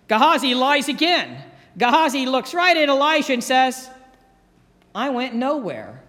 Gehazi 0.08 0.54
lies 0.54 0.88
again. 0.88 1.44
Gehazi 1.76 2.26
looks 2.26 2.54
right 2.54 2.76
at 2.76 2.88
Elisha 2.88 3.34
and 3.34 3.44
says, 3.44 3.90
I 4.94 5.10
went 5.10 5.34
nowhere. 5.34 6.02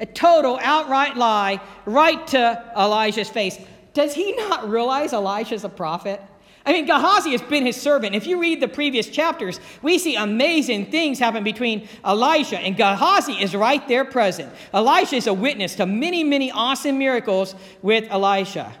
A 0.00 0.06
total 0.06 0.58
outright 0.62 1.16
lie 1.16 1.60
right 1.84 2.24
to 2.28 2.72
Elijah's 2.76 3.28
face. 3.28 3.58
Does 3.94 4.14
he 4.14 4.32
not 4.32 4.68
realize 4.68 5.12
Elisha's 5.12 5.64
a 5.64 5.68
prophet? 5.68 6.20
I 6.64 6.72
mean, 6.72 6.84
Gehazi 6.84 7.30
has 7.30 7.40
been 7.40 7.64
his 7.64 7.80
servant. 7.80 8.14
If 8.14 8.26
you 8.26 8.38
read 8.38 8.60
the 8.60 8.68
previous 8.68 9.08
chapters, 9.08 9.58
we 9.80 9.98
see 9.98 10.16
amazing 10.16 10.90
things 10.90 11.18
happen 11.18 11.42
between 11.42 11.88
Elijah 12.06 12.58
and 12.58 12.76
Gehazi 12.76 13.32
is 13.32 13.54
right 13.54 13.86
there 13.88 14.04
present. 14.04 14.52
Elisha 14.74 15.16
is 15.16 15.26
a 15.26 15.32
witness 15.32 15.76
to 15.76 15.86
many, 15.86 16.22
many 16.22 16.50
awesome 16.50 16.98
miracles 16.98 17.54
with 17.80 18.04
Elisha, 18.10 18.74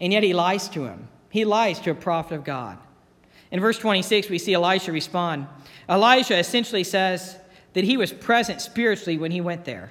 and 0.00 0.14
yet 0.14 0.22
he 0.22 0.32
lies 0.32 0.68
to 0.70 0.84
him. 0.86 1.08
He 1.28 1.44
lies 1.44 1.78
to 1.80 1.90
a 1.90 1.94
prophet 1.94 2.36
of 2.36 2.44
God. 2.44 2.78
In 3.50 3.60
verse 3.60 3.78
26, 3.78 4.30
we 4.30 4.38
see 4.38 4.54
Elisha 4.54 4.90
respond. 4.90 5.46
Elisha 5.90 6.38
essentially 6.38 6.84
says 6.84 7.36
that 7.74 7.84
he 7.84 7.98
was 7.98 8.12
present 8.12 8.62
spiritually 8.62 9.18
when 9.18 9.30
he 9.30 9.42
went 9.42 9.66
there. 9.66 9.90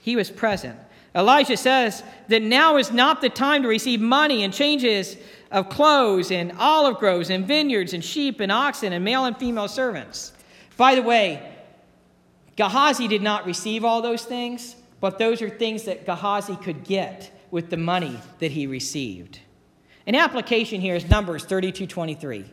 He 0.00 0.16
was 0.16 0.30
present. 0.30 0.78
Elijah 1.14 1.56
says 1.56 2.02
that 2.28 2.42
now 2.42 2.76
is 2.76 2.92
not 2.92 3.20
the 3.20 3.28
time 3.28 3.62
to 3.62 3.68
receive 3.68 4.00
money 4.00 4.44
and 4.44 4.54
changes 4.54 5.16
of 5.50 5.68
clothes 5.68 6.30
and 6.30 6.52
olive 6.58 6.98
groves 6.98 7.30
and 7.30 7.46
vineyards 7.46 7.92
and 7.92 8.04
sheep 8.04 8.40
and 8.40 8.52
oxen 8.52 8.92
and 8.92 9.04
male 9.04 9.24
and 9.24 9.36
female 9.36 9.68
servants. 9.68 10.32
By 10.76 10.94
the 10.94 11.02
way, 11.02 11.56
Gehazi 12.56 13.08
did 13.08 13.22
not 13.22 13.46
receive 13.46 13.84
all 13.84 14.02
those 14.02 14.24
things, 14.24 14.76
but 15.00 15.18
those 15.18 15.42
are 15.42 15.50
things 15.50 15.84
that 15.84 16.06
Gehazi 16.06 16.56
could 16.56 16.84
get 16.84 17.30
with 17.50 17.70
the 17.70 17.76
money 17.76 18.18
that 18.38 18.52
he 18.52 18.66
received. 18.66 19.40
An 20.06 20.14
application 20.14 20.80
here 20.80 20.94
is 20.94 21.08
Numbers 21.08 21.44
32 21.44 21.86
23. 21.86 22.44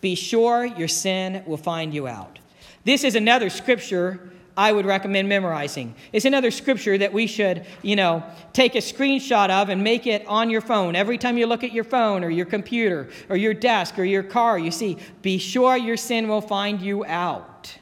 Be 0.00 0.14
sure 0.14 0.66
your 0.66 0.88
sin 0.88 1.42
will 1.46 1.56
find 1.56 1.94
you 1.94 2.06
out. 2.06 2.38
This 2.84 3.02
is 3.02 3.14
another 3.14 3.50
scripture 3.50 4.30
I 4.56 4.72
would 4.72 4.86
recommend 4.86 5.28
memorizing. 5.28 5.94
It's 6.12 6.24
another 6.24 6.50
scripture 6.50 6.96
that 6.96 7.12
we 7.12 7.26
should, 7.26 7.66
you 7.82 7.94
know, 7.94 8.24
take 8.54 8.74
a 8.74 8.78
screenshot 8.78 9.50
of 9.50 9.68
and 9.68 9.84
make 9.84 10.06
it 10.06 10.26
on 10.26 10.48
your 10.48 10.62
phone. 10.62 10.96
Every 10.96 11.18
time 11.18 11.36
you 11.36 11.46
look 11.46 11.62
at 11.62 11.72
your 11.72 11.84
phone 11.84 12.24
or 12.24 12.30
your 12.30 12.46
computer 12.46 13.10
or 13.28 13.36
your 13.36 13.52
desk 13.52 13.98
or 13.98 14.04
your 14.04 14.22
car, 14.22 14.58
you 14.58 14.70
see, 14.70 14.96
be 15.20 15.36
sure 15.36 15.76
your 15.76 15.98
sin 15.98 16.26
will 16.26 16.40
find 16.40 16.80
you 16.80 17.04
out. 17.04 17.76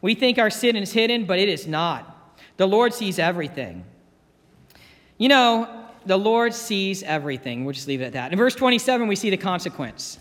We 0.00 0.14
think 0.14 0.38
our 0.38 0.50
sin 0.50 0.76
is 0.76 0.92
hidden, 0.92 1.24
but 1.24 1.38
it 1.38 1.48
is 1.48 1.66
not. 1.66 2.38
The 2.56 2.68
Lord 2.68 2.94
sees 2.94 3.18
everything. 3.18 3.84
You 5.18 5.28
know, 5.28 5.68
the 6.06 6.16
Lord 6.16 6.54
sees 6.54 7.02
everything. 7.02 7.64
We'll 7.64 7.74
just 7.74 7.88
leave 7.88 8.00
it 8.00 8.06
at 8.06 8.12
that. 8.12 8.32
In 8.32 8.38
verse 8.38 8.54
27, 8.54 9.08
we 9.08 9.16
see 9.16 9.30
the 9.30 9.36
consequence. 9.36 10.18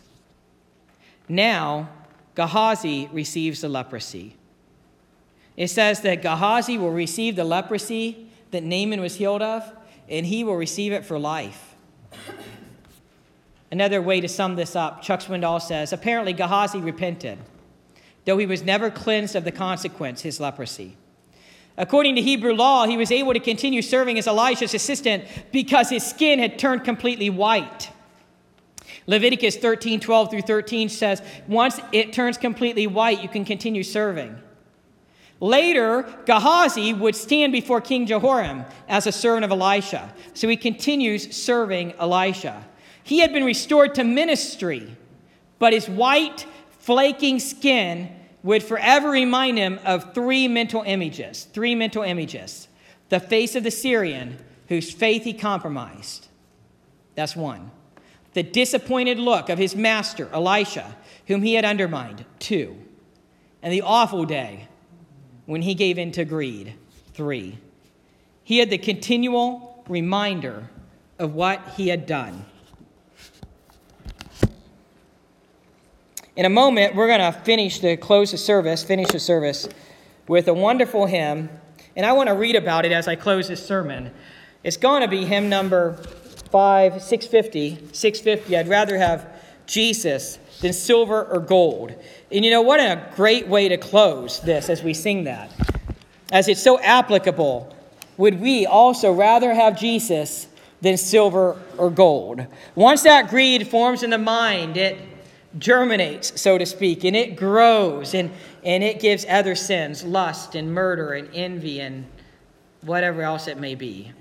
Now, 1.28 1.90
Gehazi 2.36 3.10
receives 3.14 3.62
the 3.62 3.70
leprosy. 3.70 4.36
It 5.60 5.68
says 5.68 6.00
that 6.02 6.22
Gehazi 6.22 6.78
will 6.78 6.92
receive 6.92 7.36
the 7.36 7.44
leprosy 7.44 8.30
that 8.52 8.64
Naaman 8.64 9.02
was 9.02 9.16
healed 9.16 9.42
of, 9.42 9.70
and 10.08 10.26
he 10.26 10.46
will 10.46 10.56
receive 10.56 10.94
it 10.94 11.04
for 11.04 11.20
life. 11.20 11.76
Another 13.70 14.02
way 14.02 14.22
to 14.22 14.30
sum 14.30 14.56
this 14.56 14.74
up, 14.74 15.02
Chuck 15.02 15.20
Swindoll 15.20 15.62
says 15.62 15.92
apparently 15.92 16.32
Gehazi 16.32 16.80
repented, 16.80 17.40
though 18.24 18.38
he 18.38 18.46
was 18.46 18.64
never 18.64 18.90
cleansed 18.90 19.36
of 19.36 19.44
the 19.44 19.52
consequence, 19.52 20.22
his 20.22 20.40
leprosy. 20.40 20.96
According 21.76 22.16
to 22.16 22.22
Hebrew 22.22 22.54
law, 22.54 22.88
he 22.88 22.96
was 22.96 23.12
able 23.12 23.34
to 23.34 23.40
continue 23.42 23.82
serving 23.82 24.18
as 24.18 24.28
Elisha's 24.28 24.74
assistant 24.74 25.26
because 25.52 25.90
his 25.90 26.06
skin 26.06 26.40
had 26.40 26.58
turned 26.58 26.86
completely 26.86 27.30
white. 27.30 27.92
Leviticus 29.08 29.58
13 29.58 30.00
12 30.00 30.32
through 30.32 30.42
13 30.42 30.88
says, 30.88 31.22
once 31.50 31.82
it 31.92 32.14
turns 32.14 32.38
completely 32.38 32.88
white, 32.88 33.22
you 33.22 33.28
can 33.28 33.44
continue 33.44 33.84
serving. 33.84 34.42
Later, 35.42 36.04
Gehazi 36.26 36.94
would 36.94 37.16
stand 37.16 37.54
before 37.54 37.80
King 37.80 38.06
Jehoram 38.06 38.66
as 38.90 39.08
a 39.08 39.12
servant 39.12 39.46
of 39.46 39.52
Elisha. 39.52 40.14
So 40.34 40.48
he 40.50 40.58
continues 40.58 41.36
serving 41.36 41.94
Elisha. 41.94 42.66
He 43.04 43.20
had 43.20 43.32
been 43.32 43.46
restored 43.46 43.96
to 43.96 44.04
ministry, 44.04 44.96
but 45.58 45.74
his 45.74 45.88
white, 45.88 46.46
flaking 46.80 47.40
skin 47.40 48.10
would 48.44 48.64
forever 48.64 49.10
remind 49.10 49.58
him 49.58 49.80
of 49.86 50.14
three 50.14 50.48
mental 50.48 50.84
images. 50.84 51.46
Three 51.54 51.76
mental 51.76 52.04
images. 52.04 52.68
The 53.10 53.20
face 53.20 53.56
of 53.56 53.64
the 53.64 53.72
Syrian, 53.72 54.38
whose 54.68 54.92
faith 54.92 55.24
he 55.24 55.34
compromised. 55.34 56.28
That's 57.16 57.36
one. 57.36 57.72
The 58.34 58.44
disappointed 58.44 59.18
look 59.18 59.50
of 59.50 59.58
his 59.58 59.76
master, 59.76 60.30
Elisha, 60.32 60.96
whom 61.28 61.42
he 61.42 61.56
had 61.56 61.66
undermined. 61.66 62.26
Two. 62.40 62.78
And 63.62 63.74
the 63.74 63.82
awful 63.82 64.26
day 64.26 64.69
when 65.50 65.64
he 65.64 65.74
gave 65.74 65.98
in 65.98 66.12
to 66.12 66.24
greed. 66.24 66.76
Three, 67.16 67.58
he 68.44 68.60
had 68.60 68.70
the 68.70 68.78
continual 68.78 69.84
reminder 69.90 70.70
of 71.18 71.34
what 71.34 71.74
he 71.76 71.88
had 71.88 72.06
done. 72.06 72.46
In 76.36 76.46
a 76.46 76.50
moment, 76.50 76.94
we're 76.94 77.08
going 77.08 77.20
to 77.20 77.32
finish 77.40 77.80
the 77.80 77.98
close 77.98 78.30
the 78.30 78.38
service, 78.38 78.84
finish 78.84 79.08
the 79.08 79.20
service 79.20 79.68
with 80.28 80.48
a 80.48 80.54
wonderful 80.54 81.08
hymn, 81.08 81.50
and 81.96 82.06
I 82.06 82.14
want 82.14 82.30
to 82.30 82.36
read 82.36 82.56
about 82.56 82.86
it 82.86 82.92
as 82.92 83.08
I 83.08 83.16
close 83.16 83.48
this 83.48 83.66
sermon. 83.66 84.12
It's 84.64 84.78
going 84.78 85.02
to 85.02 85.08
be 85.08 85.26
hymn 85.26 85.50
number 85.50 85.94
5, 86.52 87.02
650. 87.02 87.92
650. 87.92 88.56
I'd 88.56 88.68
rather 88.68 89.00
have 89.00 89.28
Jesus 89.66 90.38
than 90.62 90.74
silver 90.74 91.24
or 91.24 91.40
gold. 91.40 91.94
And 92.32 92.44
you 92.44 92.52
know, 92.52 92.62
what 92.62 92.80
a 92.80 93.02
great 93.16 93.48
way 93.48 93.70
to 93.70 93.78
close 93.78 94.40
this 94.42 94.70
as 94.70 94.84
we 94.84 94.94
sing 94.94 95.24
that. 95.26 95.52
As 96.32 96.48
it's 96.48 96.62
so 96.62 96.80
applicable, 96.80 97.76
would 98.18 98.40
we 98.40 98.66
also 98.66 99.12
rather 99.12 99.54
have 99.54 99.80
Jesus 99.80 100.48
than 100.82 100.98
silver 100.98 101.58
or 101.78 101.90
gold? 101.90 102.46
Once 102.76 103.04
that 103.04 103.30
greed 103.30 103.68
forms 103.68 104.04
in 104.04 104.10
the 104.10 104.18
mind, 104.18 104.78
it 104.78 104.98
germinates, 105.58 106.40
so 106.40 106.58
to 106.58 106.66
speak, 106.66 107.04
and 107.04 107.16
it 107.16 107.36
grows 107.36 108.14
and, 108.14 108.30
and 108.64 108.84
it 108.84 109.00
gives 109.00 109.26
other 109.28 109.56
sins, 109.56 110.04
lust 110.04 110.54
and 110.56 110.72
murder 110.74 111.14
and 111.14 111.30
envy 111.34 111.80
and 111.80 112.06
whatever 112.82 113.22
else 113.22 113.48
it 113.48 113.58
may 113.58 113.74
be. 113.74 114.12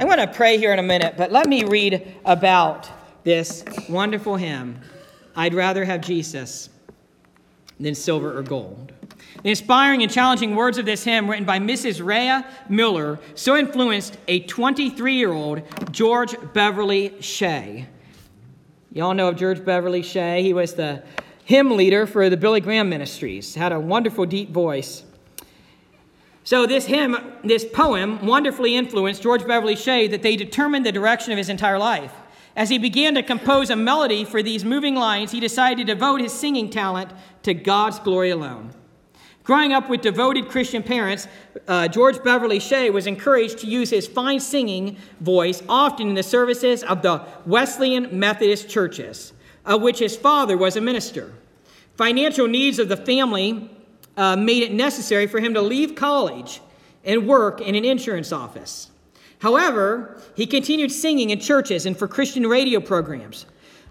I'm 0.00 0.06
going 0.06 0.18
to 0.18 0.26
pray 0.32 0.58
here 0.58 0.72
in 0.72 0.78
a 0.78 0.82
minute, 0.82 1.14
but 1.16 1.32
let 1.32 1.48
me 1.48 1.64
read 1.64 2.16
about 2.24 2.88
this 3.24 3.64
wonderful 3.88 4.36
hymn. 4.36 4.80
I'd 5.38 5.54
rather 5.54 5.84
have 5.84 6.00
Jesus 6.00 6.68
than 7.78 7.94
silver 7.94 8.36
or 8.36 8.42
gold. 8.42 8.92
The 9.44 9.50
inspiring 9.50 10.02
and 10.02 10.10
challenging 10.10 10.56
words 10.56 10.78
of 10.78 10.84
this 10.84 11.04
hymn, 11.04 11.30
written 11.30 11.46
by 11.46 11.60
Mrs. 11.60 12.04
Rhea 12.04 12.44
Miller, 12.68 13.20
so 13.36 13.56
influenced 13.56 14.18
a 14.26 14.40
23 14.40 15.14
year 15.14 15.32
old 15.32 15.62
George 15.92 16.34
Beverly 16.52 17.14
Shea. 17.20 17.86
Y'all 18.92 19.14
know 19.14 19.28
of 19.28 19.36
George 19.36 19.64
Beverly 19.64 20.02
Shea. 20.02 20.42
He 20.42 20.52
was 20.52 20.74
the 20.74 21.04
hymn 21.44 21.76
leader 21.76 22.04
for 22.04 22.28
the 22.28 22.36
Billy 22.36 22.60
Graham 22.60 22.88
Ministries, 22.88 23.54
had 23.54 23.70
a 23.70 23.78
wonderful, 23.78 24.26
deep 24.26 24.50
voice. 24.50 25.04
So, 26.42 26.66
this 26.66 26.86
hymn, 26.86 27.16
this 27.44 27.64
poem, 27.64 28.26
wonderfully 28.26 28.74
influenced 28.74 29.22
George 29.22 29.46
Beverly 29.46 29.76
Shea 29.76 30.08
that 30.08 30.22
they 30.22 30.34
determined 30.34 30.84
the 30.84 30.90
direction 30.90 31.30
of 31.30 31.38
his 31.38 31.48
entire 31.48 31.78
life. 31.78 32.12
As 32.58 32.70
he 32.70 32.78
began 32.78 33.14
to 33.14 33.22
compose 33.22 33.70
a 33.70 33.76
melody 33.76 34.24
for 34.24 34.42
these 34.42 34.64
moving 34.64 34.96
lines, 34.96 35.30
he 35.30 35.38
decided 35.38 35.78
to 35.78 35.94
devote 35.94 36.20
his 36.20 36.32
singing 36.32 36.70
talent 36.70 37.12
to 37.44 37.54
God's 37.54 38.00
glory 38.00 38.30
alone. 38.30 38.72
Growing 39.44 39.72
up 39.72 39.88
with 39.88 40.00
devoted 40.00 40.48
Christian 40.48 40.82
parents, 40.82 41.28
uh, 41.68 41.86
George 41.86 42.20
Beverly 42.24 42.58
Shea 42.58 42.90
was 42.90 43.06
encouraged 43.06 43.58
to 43.58 43.68
use 43.68 43.90
his 43.90 44.08
fine 44.08 44.40
singing 44.40 44.96
voice 45.20 45.62
often 45.68 46.08
in 46.08 46.14
the 46.14 46.22
services 46.24 46.82
of 46.82 47.02
the 47.02 47.24
Wesleyan 47.46 48.18
Methodist 48.18 48.68
churches, 48.68 49.32
of 49.64 49.80
which 49.80 50.00
his 50.00 50.16
father 50.16 50.58
was 50.58 50.74
a 50.74 50.80
minister. 50.80 51.32
Financial 51.96 52.48
needs 52.48 52.80
of 52.80 52.88
the 52.88 52.96
family 52.96 53.70
uh, 54.16 54.34
made 54.34 54.64
it 54.64 54.72
necessary 54.72 55.28
for 55.28 55.38
him 55.38 55.54
to 55.54 55.62
leave 55.62 55.94
college 55.94 56.60
and 57.04 57.28
work 57.28 57.60
in 57.60 57.76
an 57.76 57.84
insurance 57.84 58.32
office. 58.32 58.90
However, 59.40 60.20
he 60.34 60.46
continued 60.46 60.90
singing 60.90 61.30
in 61.30 61.40
churches 61.40 61.86
and 61.86 61.96
for 61.96 62.08
Christian 62.08 62.46
radio 62.46 62.80
programs. 62.80 63.46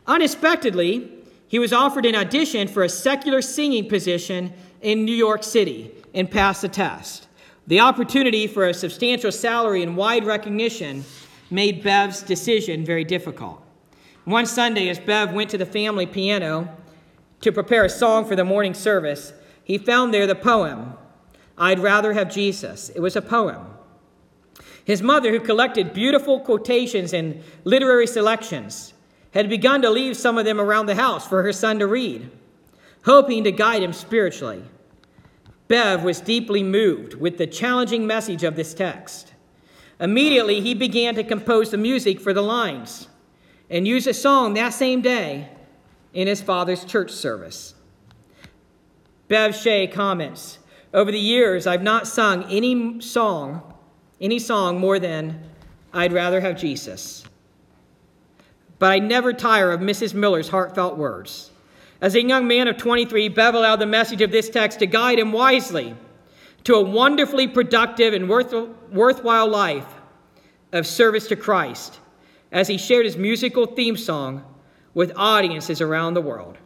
Unexpectedly, 0.05 1.11
he 1.47 1.59
was 1.59 1.71
offered 1.71 2.05
an 2.05 2.15
audition 2.15 2.67
for 2.67 2.83
a 2.83 2.89
secular 2.89 3.41
singing 3.41 3.87
position 3.87 4.53
in 4.81 5.05
New 5.05 5.15
York 5.15 5.43
City 5.43 5.91
and 6.13 6.29
passed 6.29 6.61
the 6.61 6.69
test. 6.69 7.27
The 7.67 7.79
opportunity 7.79 8.47
for 8.47 8.65
a 8.65 8.73
substantial 8.73 9.31
salary 9.31 9.83
and 9.83 9.95
wide 9.95 10.25
recognition 10.25 11.05
made 11.49 11.83
Bev's 11.83 12.21
decision 12.21 12.85
very 12.85 13.03
difficult. 13.03 13.61
One 14.25 14.45
Sunday, 14.45 14.89
as 14.89 14.99
Bev 14.99 15.31
went 15.31 15.49
to 15.51 15.57
the 15.57 15.65
family 15.65 16.05
piano 16.05 16.69
to 17.39 17.51
prepare 17.51 17.85
a 17.85 17.89
song 17.89 18.25
for 18.25 18.35
the 18.35 18.43
morning 18.43 18.73
service, 18.73 19.31
he 19.63 19.77
found 19.77 20.13
there 20.13 20.27
the 20.27 20.35
poem, 20.35 20.95
I'd 21.57 21.79
Rather 21.79 22.13
Have 22.13 22.33
Jesus. 22.33 22.89
It 22.89 22.99
was 22.99 23.15
a 23.15 23.21
poem. 23.21 23.76
His 24.87 25.01
mother, 25.01 25.31
who 25.31 25.41
collected 25.41 25.91
beautiful 25.91 26.39
quotations 26.39 27.11
and 27.11 27.43
literary 27.65 28.07
selections, 28.07 28.93
had 29.31 29.49
begun 29.49 29.81
to 29.81 29.89
leave 29.89 30.15
some 30.15 30.37
of 30.37 30.45
them 30.45 30.61
around 30.61 30.85
the 30.85 30.95
house 30.95 31.27
for 31.27 31.43
her 31.43 31.51
son 31.51 31.79
to 31.79 31.87
read, 31.87 32.31
hoping 33.03 33.43
to 33.43 33.51
guide 33.51 33.83
him 33.83 33.91
spiritually. 33.91 34.63
Bev 35.67 36.05
was 36.05 36.21
deeply 36.21 36.63
moved 36.63 37.15
with 37.15 37.37
the 37.37 37.45
challenging 37.45 38.07
message 38.07 38.45
of 38.45 38.55
this 38.55 38.73
text. 38.73 39.33
Immediately, 39.99 40.61
he 40.61 40.73
began 40.73 41.15
to 41.15 41.23
compose 41.25 41.69
the 41.69 41.77
music 41.77 42.21
for 42.21 42.31
the 42.31 42.41
lines 42.41 43.09
and 43.69 43.85
use 43.85 44.07
a 44.07 44.13
song 44.13 44.53
that 44.53 44.69
same 44.69 45.01
day 45.01 45.49
in 46.13 46.27
his 46.27 46.41
father's 46.41 46.85
church 46.85 47.11
service. 47.11 47.75
Bev 49.27 49.53
Shea 49.53 49.85
comments 49.85 50.59
Over 50.93 51.11
the 51.11 51.19
years, 51.19 51.67
I've 51.67 51.83
not 51.83 52.07
sung 52.07 52.45
any 52.45 53.01
song 53.01 53.73
any 54.19 54.39
song 54.39 54.79
more 54.79 54.99
than 54.99 55.39
I'd 55.93 56.13
rather 56.13 56.41
have 56.41 56.57
Jesus. 56.57 57.23
But 58.79 58.91
I 58.91 58.99
never 58.99 59.33
tire 59.33 59.71
of 59.71 59.79
Mrs. 59.79 60.13
Miller's 60.13 60.49
heartfelt 60.49 60.97
words. 60.97 61.51
As 62.01 62.13
a 62.15 62.21
young 62.21 62.47
man 62.47 62.67
of 62.67 62.77
23, 62.77 63.29
Bev 63.29 63.55
allowed 63.55 63.77
the 63.77 63.87
message 63.87 64.21
of 64.21 64.31
this 64.31 64.49
text 64.49 64.79
to 64.79 64.85
guide 64.85 65.17
him 65.17 65.31
wisely 65.31 65.95
to 66.63 66.75
a 66.75 66.81
wonderfully 66.81 67.47
productive 67.47 68.13
and 68.13 68.29
worth, 68.29 68.53
worthwhile 68.91 69.47
life 69.47 69.87
of 70.71 70.85
service 70.85 71.27
to 71.27 71.35
Christ 71.35 71.99
as 72.51 72.67
he 72.67 72.77
shared 72.77 73.05
his 73.05 73.17
musical 73.17 73.65
theme 73.65 73.97
song 73.97 74.43
with 74.93 75.11
audiences 75.15 75.81
around 75.81 76.13
the 76.13 76.21
world. 76.21 76.57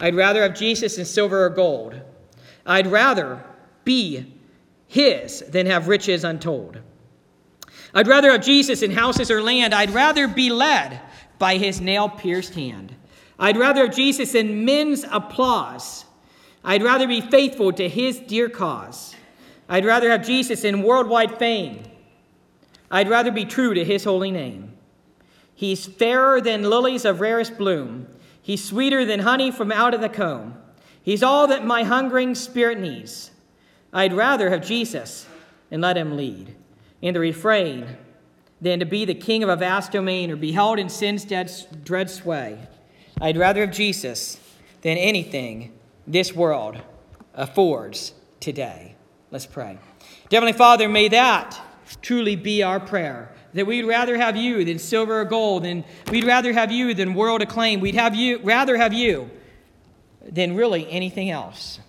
I'd 0.00 0.14
rather 0.14 0.42
have 0.42 0.54
Jesus 0.54 0.98
in 0.98 1.04
silver 1.04 1.44
or 1.44 1.50
gold. 1.50 2.00
I'd 2.66 2.86
rather 2.86 3.44
be 3.84 4.34
his 4.86 5.40
than 5.48 5.66
have 5.66 5.88
riches 5.88 6.24
untold. 6.24 6.80
I'd 7.94 8.08
rather 8.08 8.32
have 8.32 8.42
Jesus 8.42 8.82
in 8.82 8.90
houses 8.90 9.30
or 9.30 9.40
land. 9.40 9.72
I'd 9.72 9.90
rather 9.90 10.26
be 10.26 10.50
led 10.50 11.00
by 11.38 11.56
his 11.56 11.80
nail 11.80 12.08
pierced 12.08 12.54
hand. 12.54 12.94
I'd 13.38 13.56
rather 13.56 13.86
have 13.86 13.94
Jesus 13.94 14.32
than 14.32 14.64
men's 14.64 15.04
applause. 15.10 16.04
I'd 16.64 16.82
rather 16.82 17.06
be 17.06 17.20
faithful 17.20 17.72
to 17.72 17.88
his 17.88 18.18
dear 18.18 18.48
cause. 18.48 19.14
I'd 19.68 19.84
rather 19.84 20.10
have 20.10 20.26
Jesus 20.26 20.64
in 20.64 20.82
worldwide 20.82 21.38
fame. 21.38 21.82
I'd 22.90 23.08
rather 23.08 23.30
be 23.30 23.44
true 23.44 23.74
to 23.74 23.84
his 23.84 24.04
holy 24.04 24.30
name. 24.30 24.72
He's 25.54 25.86
fairer 25.86 26.40
than 26.40 26.68
lilies 26.68 27.04
of 27.04 27.20
rarest 27.20 27.56
bloom. 27.56 28.08
He's 28.42 28.62
sweeter 28.62 29.04
than 29.04 29.20
honey 29.20 29.50
from 29.50 29.70
out 29.70 29.94
of 29.94 30.00
the 30.00 30.08
comb. 30.08 30.56
He's 31.02 31.22
all 31.22 31.46
that 31.46 31.64
my 31.64 31.84
hungering 31.84 32.34
spirit 32.34 32.78
needs. 32.78 33.30
I'd 33.92 34.12
rather 34.12 34.50
have 34.50 34.66
Jesus 34.66 35.26
and 35.70 35.80
let 35.80 35.96
him 35.96 36.16
lead 36.16 36.54
in 37.04 37.12
the 37.12 37.20
refrain 37.20 37.86
than 38.62 38.78
to 38.80 38.86
be 38.86 39.04
the 39.04 39.14
king 39.14 39.42
of 39.42 39.50
a 39.50 39.56
vast 39.56 39.92
domain 39.92 40.30
or 40.30 40.36
be 40.36 40.52
held 40.52 40.78
in 40.78 40.88
sin's 40.88 41.26
dread 41.84 42.08
sway. 42.08 42.58
I'd 43.20 43.36
rather 43.36 43.60
have 43.60 43.74
Jesus 43.74 44.40
than 44.80 44.96
anything 44.96 45.74
this 46.06 46.32
world 46.34 46.78
affords 47.34 48.14
today. 48.40 48.94
Let's 49.30 49.44
pray. 49.44 49.78
Heavenly 50.30 50.54
Father, 50.54 50.88
may 50.88 51.08
that 51.08 51.60
truly 52.00 52.36
be 52.36 52.62
our 52.62 52.80
prayer. 52.80 53.30
That 53.52 53.66
we'd 53.66 53.84
rather 53.84 54.16
have 54.16 54.34
you 54.34 54.64
than 54.64 54.78
silver 54.78 55.20
or 55.20 55.24
gold, 55.26 55.66
and 55.66 55.84
we'd 56.10 56.24
rather 56.24 56.54
have 56.54 56.72
you 56.72 56.94
than 56.94 57.12
world 57.12 57.42
acclaim. 57.42 57.80
We'd 57.80 57.96
have 57.96 58.14
you 58.14 58.38
rather 58.38 58.78
have 58.78 58.94
you 58.94 59.30
than 60.26 60.56
really 60.56 60.90
anything 60.90 61.30
else. 61.30 61.80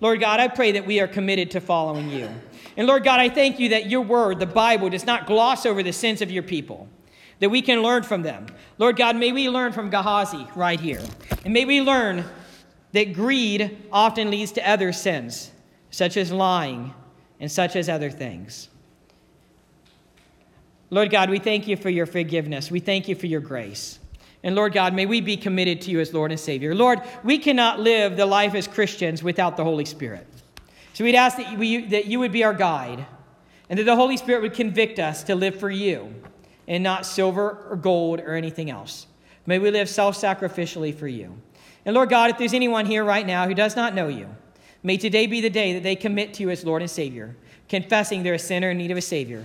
Lord 0.00 0.20
God, 0.20 0.40
I 0.40 0.48
pray 0.48 0.72
that 0.72 0.86
we 0.86 1.00
are 1.00 1.06
committed 1.06 1.50
to 1.50 1.60
following 1.60 2.08
you. 2.08 2.30
And 2.76 2.86
Lord 2.86 3.04
God, 3.04 3.20
I 3.20 3.28
thank 3.28 3.58
you 3.58 3.70
that 3.70 3.88
your 3.88 4.02
word, 4.02 4.38
the 4.38 4.46
Bible, 4.46 4.90
does 4.90 5.06
not 5.06 5.26
gloss 5.26 5.64
over 5.64 5.82
the 5.82 5.92
sins 5.92 6.20
of 6.20 6.30
your 6.30 6.42
people, 6.42 6.88
that 7.38 7.48
we 7.48 7.62
can 7.62 7.82
learn 7.82 8.02
from 8.02 8.22
them. 8.22 8.46
Lord 8.78 8.96
God, 8.96 9.16
may 9.16 9.32
we 9.32 9.48
learn 9.48 9.72
from 9.72 9.90
Gehazi 9.90 10.46
right 10.54 10.78
here. 10.78 11.02
And 11.44 11.54
may 11.54 11.64
we 11.64 11.80
learn 11.80 12.24
that 12.92 13.12
greed 13.12 13.78
often 13.90 14.30
leads 14.30 14.52
to 14.52 14.68
other 14.68 14.92
sins, 14.92 15.50
such 15.90 16.16
as 16.16 16.30
lying 16.30 16.92
and 17.40 17.50
such 17.50 17.76
as 17.76 17.88
other 17.88 18.10
things. 18.10 18.68
Lord 20.90 21.10
God, 21.10 21.30
we 21.30 21.38
thank 21.38 21.66
you 21.66 21.76
for 21.76 21.90
your 21.90 22.06
forgiveness. 22.06 22.70
We 22.70 22.80
thank 22.80 23.08
you 23.08 23.14
for 23.14 23.26
your 23.26 23.40
grace. 23.40 23.98
And 24.42 24.54
Lord 24.54 24.72
God, 24.72 24.94
may 24.94 25.06
we 25.06 25.20
be 25.20 25.36
committed 25.36 25.80
to 25.82 25.90
you 25.90 25.98
as 25.98 26.14
Lord 26.14 26.30
and 26.30 26.38
Savior. 26.38 26.74
Lord, 26.74 27.00
we 27.24 27.38
cannot 27.38 27.80
live 27.80 28.16
the 28.16 28.26
life 28.26 28.54
as 28.54 28.68
Christians 28.68 29.22
without 29.22 29.56
the 29.56 29.64
Holy 29.64 29.84
Spirit. 29.84 30.26
So 30.96 31.04
we'd 31.04 31.14
ask 31.14 31.36
that, 31.36 31.58
we, 31.58 31.84
that 31.88 32.06
you 32.06 32.20
would 32.20 32.32
be 32.32 32.42
our 32.42 32.54
guide 32.54 33.04
and 33.68 33.78
that 33.78 33.84
the 33.84 33.96
Holy 33.96 34.16
Spirit 34.16 34.40
would 34.40 34.54
convict 34.54 34.98
us 34.98 35.24
to 35.24 35.34
live 35.34 35.60
for 35.60 35.68
you 35.68 36.14
and 36.66 36.82
not 36.82 37.04
silver 37.04 37.66
or 37.68 37.76
gold 37.76 38.20
or 38.20 38.32
anything 38.32 38.70
else. 38.70 39.06
May 39.44 39.58
we 39.58 39.70
live 39.70 39.90
self 39.90 40.16
sacrificially 40.16 40.94
for 40.94 41.06
you. 41.06 41.36
And 41.84 41.94
Lord 41.94 42.08
God, 42.08 42.30
if 42.30 42.38
there's 42.38 42.54
anyone 42.54 42.86
here 42.86 43.04
right 43.04 43.26
now 43.26 43.46
who 43.46 43.52
does 43.52 43.76
not 43.76 43.94
know 43.94 44.08
you, 44.08 44.34
may 44.82 44.96
today 44.96 45.26
be 45.26 45.42
the 45.42 45.50
day 45.50 45.74
that 45.74 45.82
they 45.82 45.96
commit 45.96 46.32
to 46.32 46.42
you 46.42 46.48
as 46.48 46.64
Lord 46.64 46.80
and 46.80 46.90
Savior, 46.90 47.36
confessing 47.68 48.22
they're 48.22 48.32
a 48.32 48.38
sinner 48.38 48.70
in 48.70 48.78
need 48.78 48.90
of 48.90 48.96
a 48.96 49.02
Savior 49.02 49.44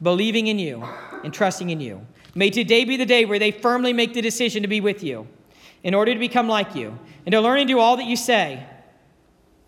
believing 0.00 0.46
in 0.46 0.60
you 0.60 0.84
and 1.24 1.34
trusting 1.34 1.70
in 1.70 1.80
you. 1.80 2.06
May 2.36 2.50
today 2.50 2.84
be 2.84 2.96
the 2.96 3.06
day 3.06 3.24
where 3.24 3.40
they 3.40 3.50
firmly 3.50 3.92
make 3.92 4.14
the 4.14 4.22
decision 4.22 4.62
to 4.62 4.68
be 4.68 4.80
with 4.80 5.02
you 5.02 5.26
in 5.82 5.94
order 5.94 6.14
to 6.14 6.20
become 6.20 6.46
like 6.46 6.76
you 6.76 6.96
and 7.26 7.32
to 7.32 7.40
learn 7.40 7.58
and 7.58 7.66
do 7.66 7.80
all 7.80 7.96
that 7.96 8.06
you 8.06 8.14
say 8.14 8.64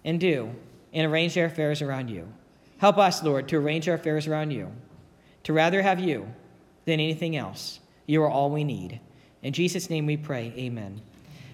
and 0.04 0.20
do 0.20 0.54
and 0.94 1.06
arrange 1.06 1.34
their 1.34 1.46
affairs 1.46 1.82
around 1.82 2.08
you. 2.08 2.32
Help 2.78 2.96
us, 2.96 3.22
Lord, 3.22 3.48
to 3.48 3.56
arrange 3.56 3.88
our 3.88 3.96
affairs 3.96 4.26
around 4.26 4.52
you, 4.52 4.72
to 5.42 5.52
rather 5.52 5.82
have 5.82 6.00
you 6.00 6.32
than 6.86 7.00
anything 7.00 7.36
else. 7.36 7.80
You 8.06 8.22
are 8.22 8.30
all 8.30 8.50
we 8.50 8.64
need. 8.64 9.00
In 9.42 9.52
Jesus' 9.52 9.90
name 9.90 10.06
we 10.06 10.16
pray. 10.16 10.54
Amen. 10.56 11.02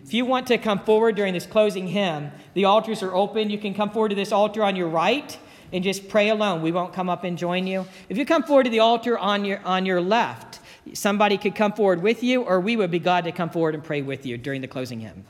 If 0.05 0.15
you 0.15 0.25
want 0.25 0.47
to 0.49 0.59
come 0.59 0.81
forward 0.81 1.15
during 1.15 1.35
this 1.35 1.47
closing 1.47 1.87
hymn, 1.87 2.31
the 2.55 2.65
altars 2.65 3.03
are 3.03 3.15
open. 3.15 3.51
You 3.51 3.59
can 3.59 3.75
come 3.75 3.91
forward 3.91 4.11
to 4.11 4.15
this 4.15 4.33
altar 4.33 4.63
on 4.63 4.77
your 4.77 4.89
right 4.89 5.37
and 5.73 5.85
just 5.85 6.09
pray 6.09 6.31
alone. 6.31 6.63
We 6.63 6.73
won't 6.73 6.93
come 6.93 7.09
up 7.09 7.25
and 7.25 7.39
join 7.39 7.67
you. 7.67 7.87
If 8.09 8.19
you 8.19 8.27
come 8.27 8.43
forward 8.43 8.65
to 8.65 8.71
the 8.71 8.81
altar 8.81 9.19
on 9.19 9.45
your, 9.45 9.61
on 9.65 9.87
your 9.87 10.01
left, 10.01 10.61
somebody 10.95 11.39
could 11.39 11.55
come 11.55 11.73
forward 11.73 12.03
with 12.03 12.23
you, 12.23 12.43
or 12.43 12.61
we 12.61 12.77
would 12.77 12.91
be 12.91 12.99
glad 12.99 13.25
to 13.25 13.33
come 13.33 13.51
forward 13.51 13.75
and 13.75 13.85
pray 13.85 14.03
with 14.03 14.27
you 14.27 14.37
during 14.37 14.61
the 14.61 14.69
closing 14.69 15.01
hymn. 15.01 15.25